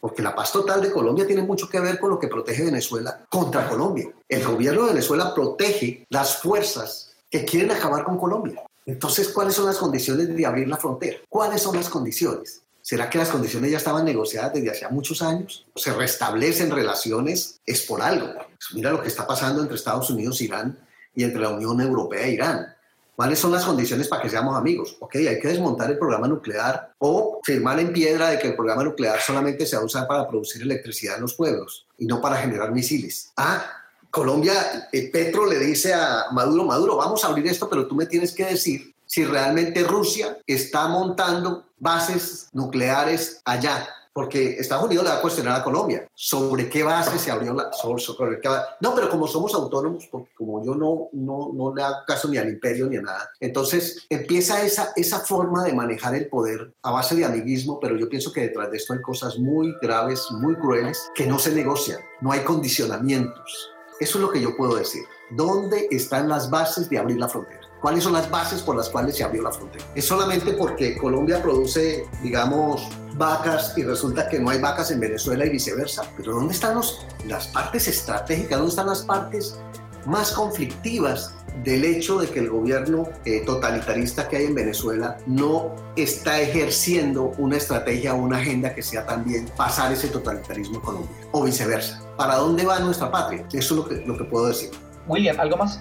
porque 0.00 0.22
la 0.22 0.34
paz 0.34 0.52
total 0.52 0.80
de 0.80 0.92
Colombia 0.92 1.26
tiene 1.26 1.42
mucho 1.42 1.68
que 1.68 1.80
ver 1.80 1.98
con 1.98 2.10
lo 2.10 2.18
que 2.20 2.28
protege 2.28 2.64
Venezuela 2.64 3.24
contra 3.28 3.68
Colombia. 3.68 4.12
El 4.28 4.44
gobierno 4.44 4.82
de 4.82 4.90
Venezuela 4.90 5.34
protege 5.34 6.06
las 6.08 6.36
fuerzas 6.36 7.14
que 7.28 7.44
quieren 7.44 7.72
acabar 7.72 8.04
con 8.04 8.18
Colombia. 8.18 8.62
Entonces, 8.84 9.28
¿cuáles 9.28 9.54
son 9.54 9.66
las 9.66 9.78
condiciones 9.78 10.34
de 10.34 10.46
abrir 10.46 10.68
la 10.68 10.76
frontera? 10.76 11.18
¿Cuáles 11.28 11.62
son 11.62 11.76
las 11.76 11.88
condiciones? 11.88 12.61
¿Será 12.82 13.08
que 13.08 13.16
las 13.16 13.28
condiciones 13.28 13.70
ya 13.70 13.78
estaban 13.78 14.04
negociadas 14.04 14.54
desde 14.54 14.70
hace 14.70 14.88
muchos 14.88 15.22
años? 15.22 15.64
¿Se 15.76 15.92
restablecen 15.92 16.72
relaciones? 16.72 17.60
Es 17.64 17.82
por 17.82 18.02
algo. 18.02 18.34
Pues 18.34 18.74
mira 18.74 18.90
lo 18.90 19.00
que 19.00 19.06
está 19.06 19.24
pasando 19.24 19.62
entre 19.62 19.76
Estados 19.76 20.10
Unidos 20.10 20.40
e 20.40 20.44
Irán 20.44 20.78
y 21.14 21.22
entre 21.22 21.42
la 21.42 21.50
Unión 21.50 21.80
Europea 21.80 22.26
e 22.26 22.32
Irán. 22.32 22.74
¿Cuáles 23.14 23.38
son 23.38 23.52
las 23.52 23.64
condiciones 23.64 24.08
para 24.08 24.20
que 24.20 24.28
seamos 24.28 24.56
amigos? 24.56 24.96
Ok, 24.98 25.14
hay 25.14 25.38
que 25.38 25.46
desmontar 25.46 25.92
el 25.92 25.98
programa 25.98 26.26
nuclear 26.26 26.92
o 26.98 27.40
firmar 27.44 27.78
en 27.78 27.92
piedra 27.92 28.30
de 28.30 28.38
que 28.40 28.48
el 28.48 28.56
programa 28.56 28.82
nuclear 28.82 29.20
solamente 29.20 29.64
se 29.64 29.76
va 29.76 29.82
a 29.82 29.84
usar 29.84 30.08
para 30.08 30.26
producir 30.26 30.62
electricidad 30.62 31.16
en 31.16 31.22
los 31.22 31.34
pueblos 31.34 31.86
y 31.98 32.06
no 32.06 32.20
para 32.20 32.38
generar 32.38 32.72
misiles. 32.72 33.30
Ah, 33.36 33.64
Colombia, 34.10 34.88
eh, 34.90 35.08
Petro 35.12 35.46
le 35.46 35.58
dice 35.60 35.94
a 35.94 36.26
Maduro, 36.32 36.64
Maduro, 36.64 36.96
vamos 36.96 37.22
a 37.24 37.28
abrir 37.28 37.46
esto, 37.46 37.68
pero 37.70 37.86
tú 37.86 37.94
me 37.94 38.06
tienes 38.06 38.32
que 38.32 38.44
decir 38.44 38.91
si 39.12 39.26
realmente 39.26 39.84
Rusia 39.84 40.38
está 40.46 40.88
montando 40.88 41.66
bases 41.78 42.48
nucleares 42.54 43.42
allá. 43.44 43.86
Porque 44.14 44.56
Estados 44.58 44.86
Unidos 44.86 45.04
le 45.04 45.10
va 45.10 45.16
a 45.16 45.20
cuestionar 45.20 45.60
a 45.60 45.64
Colombia 45.64 46.06
sobre 46.14 46.68
qué 46.68 46.82
base 46.82 47.18
se 47.18 47.30
abrió 47.30 47.52
la... 47.52 47.70
Sobre, 47.72 48.40
no, 48.80 48.94
pero 48.94 49.10
como 49.10 49.26
somos 49.26 49.54
autónomos, 49.54 50.06
porque 50.10 50.30
como 50.34 50.64
yo 50.64 50.74
no, 50.74 51.08
no, 51.12 51.50
no 51.52 51.74
le 51.74 51.82
hago 51.82 51.96
caso 52.06 52.28
ni 52.28 52.38
al 52.38 52.48
imperio 52.48 52.86
ni 52.86 52.96
a 52.96 53.02
nada, 53.02 53.30
entonces 53.40 54.06
empieza 54.10 54.62
esa, 54.62 54.92
esa 54.96 55.20
forma 55.20 55.64
de 55.64 55.72
manejar 55.72 56.14
el 56.14 56.28
poder 56.28 56.72
a 56.82 56.90
base 56.90 57.14
de 57.14 57.24
amiguismo, 57.24 57.80
pero 57.80 57.96
yo 57.96 58.08
pienso 58.08 58.32
que 58.32 58.42
detrás 58.42 58.70
de 58.70 58.78
esto 58.78 58.92
hay 58.92 59.00
cosas 59.00 59.38
muy 59.38 59.74
graves, 59.80 60.26
muy 60.30 60.56
crueles, 60.56 61.10
que 61.14 61.26
no 61.26 61.38
se 61.38 61.52
negocian, 61.52 62.00
no 62.20 62.32
hay 62.32 62.40
condicionamientos. 62.40 63.70
Eso 64.00 64.18
es 64.18 64.22
lo 64.22 64.30
que 64.30 64.40
yo 64.40 64.56
puedo 64.56 64.74
decir. 64.74 65.02
¿Dónde 65.30 65.88
están 65.90 66.28
las 66.28 66.50
bases 66.50 66.90
de 66.90 66.98
abrir 66.98 67.18
la 67.18 67.28
frontera? 67.28 67.61
¿Cuáles 67.82 68.04
son 68.04 68.12
las 68.12 68.30
bases 68.30 68.62
por 68.62 68.76
las 68.76 68.88
cuales 68.88 69.16
se 69.16 69.24
abrió 69.24 69.42
la 69.42 69.50
frontera? 69.50 69.84
Es 69.96 70.06
solamente 70.06 70.52
porque 70.52 70.96
Colombia 70.96 71.42
produce, 71.42 72.06
digamos, 72.22 72.88
vacas 73.16 73.76
y 73.76 73.82
resulta 73.82 74.28
que 74.28 74.38
no 74.38 74.50
hay 74.50 74.60
vacas 74.60 74.92
en 74.92 75.00
Venezuela 75.00 75.44
y 75.44 75.50
viceversa. 75.50 76.04
Pero 76.16 76.34
¿dónde 76.34 76.54
están 76.54 76.76
los, 76.76 77.04
las 77.26 77.48
partes 77.48 77.88
estratégicas? 77.88 78.56
¿Dónde 78.56 78.70
están 78.70 78.86
las 78.86 79.02
partes 79.02 79.58
más 80.06 80.30
conflictivas 80.30 81.34
del 81.64 81.84
hecho 81.84 82.20
de 82.20 82.28
que 82.28 82.38
el 82.38 82.50
gobierno 82.50 83.08
eh, 83.24 83.42
totalitarista 83.44 84.28
que 84.28 84.36
hay 84.36 84.44
en 84.46 84.54
Venezuela 84.54 85.18
no 85.26 85.74
está 85.96 86.40
ejerciendo 86.40 87.32
una 87.36 87.56
estrategia 87.56 88.14
o 88.14 88.18
una 88.18 88.38
agenda 88.38 88.76
que 88.76 88.82
sea 88.82 89.04
también 89.04 89.46
pasar 89.56 89.92
ese 89.92 90.06
totalitarismo 90.06 90.78
a 90.78 90.82
Colombia 90.82 91.10
o 91.32 91.42
viceversa. 91.42 92.00
¿Para 92.16 92.36
dónde 92.36 92.64
va 92.64 92.78
nuestra 92.78 93.10
patria? 93.10 93.44
Eso 93.52 93.58
es 93.58 93.70
lo 93.72 93.88
que, 93.88 94.06
lo 94.06 94.16
que 94.16 94.22
puedo 94.22 94.46
decir. 94.46 94.70
William, 95.08 95.38
¿algo 95.40 95.56
más? 95.56 95.80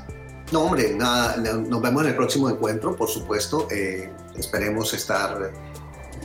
No, 0.52 0.64
hombre, 0.64 0.94
nada, 0.94 1.38
nos 1.38 1.82
vemos 1.82 2.04
en 2.04 2.10
el 2.10 2.16
próximo 2.16 2.50
encuentro, 2.50 2.94
por 2.94 3.08
supuesto. 3.08 3.68
Eh, 3.72 4.12
esperemos 4.36 4.94
estar, 4.94 5.50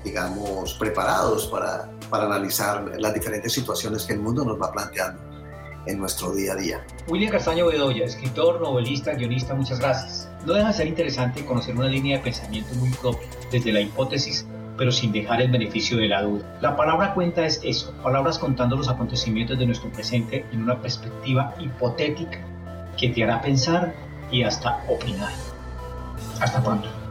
digamos, 0.02 0.74
preparados 0.74 1.46
para, 1.46 1.88
para 2.10 2.24
analizar 2.24 2.92
las 2.98 3.14
diferentes 3.14 3.52
situaciones 3.52 4.04
que 4.04 4.14
el 4.14 4.20
mundo 4.20 4.44
nos 4.44 4.60
va 4.60 4.72
planteando 4.72 5.22
en 5.86 6.00
nuestro 6.00 6.34
día 6.34 6.54
a 6.54 6.56
día. 6.56 6.86
William 7.06 7.30
Castaño 7.30 7.66
Bedoya, 7.66 8.04
escritor, 8.04 8.60
novelista, 8.60 9.14
guionista, 9.14 9.54
muchas 9.54 9.78
gracias. 9.78 10.28
No 10.44 10.54
deja 10.54 10.68
de 10.68 10.74
ser 10.74 10.86
interesante 10.88 11.44
conocer 11.44 11.76
una 11.76 11.86
línea 11.86 12.18
de 12.18 12.24
pensamiento 12.24 12.74
muy 12.74 12.90
propia, 12.90 13.28
desde 13.52 13.72
la 13.72 13.80
hipótesis, 13.80 14.44
pero 14.76 14.90
sin 14.90 15.12
dejar 15.12 15.40
el 15.40 15.52
beneficio 15.52 15.96
de 15.98 16.08
la 16.08 16.22
duda. 16.22 16.58
La 16.60 16.76
palabra 16.76 17.14
cuenta 17.14 17.46
es 17.46 17.60
eso, 17.62 17.94
palabras 18.02 18.40
contando 18.40 18.74
los 18.74 18.88
acontecimientos 18.88 19.56
de 19.56 19.66
nuestro 19.66 19.88
presente 19.92 20.44
en 20.52 20.64
una 20.64 20.82
perspectiva 20.82 21.54
hipotética 21.60 22.44
que 22.98 23.10
te 23.10 23.22
hará 23.22 23.40
pensar 23.40 24.05
y 24.30 24.42
hasta 24.42 24.82
opinar. 24.88 25.32
Hasta 26.40 26.62
pronto. 26.62 27.05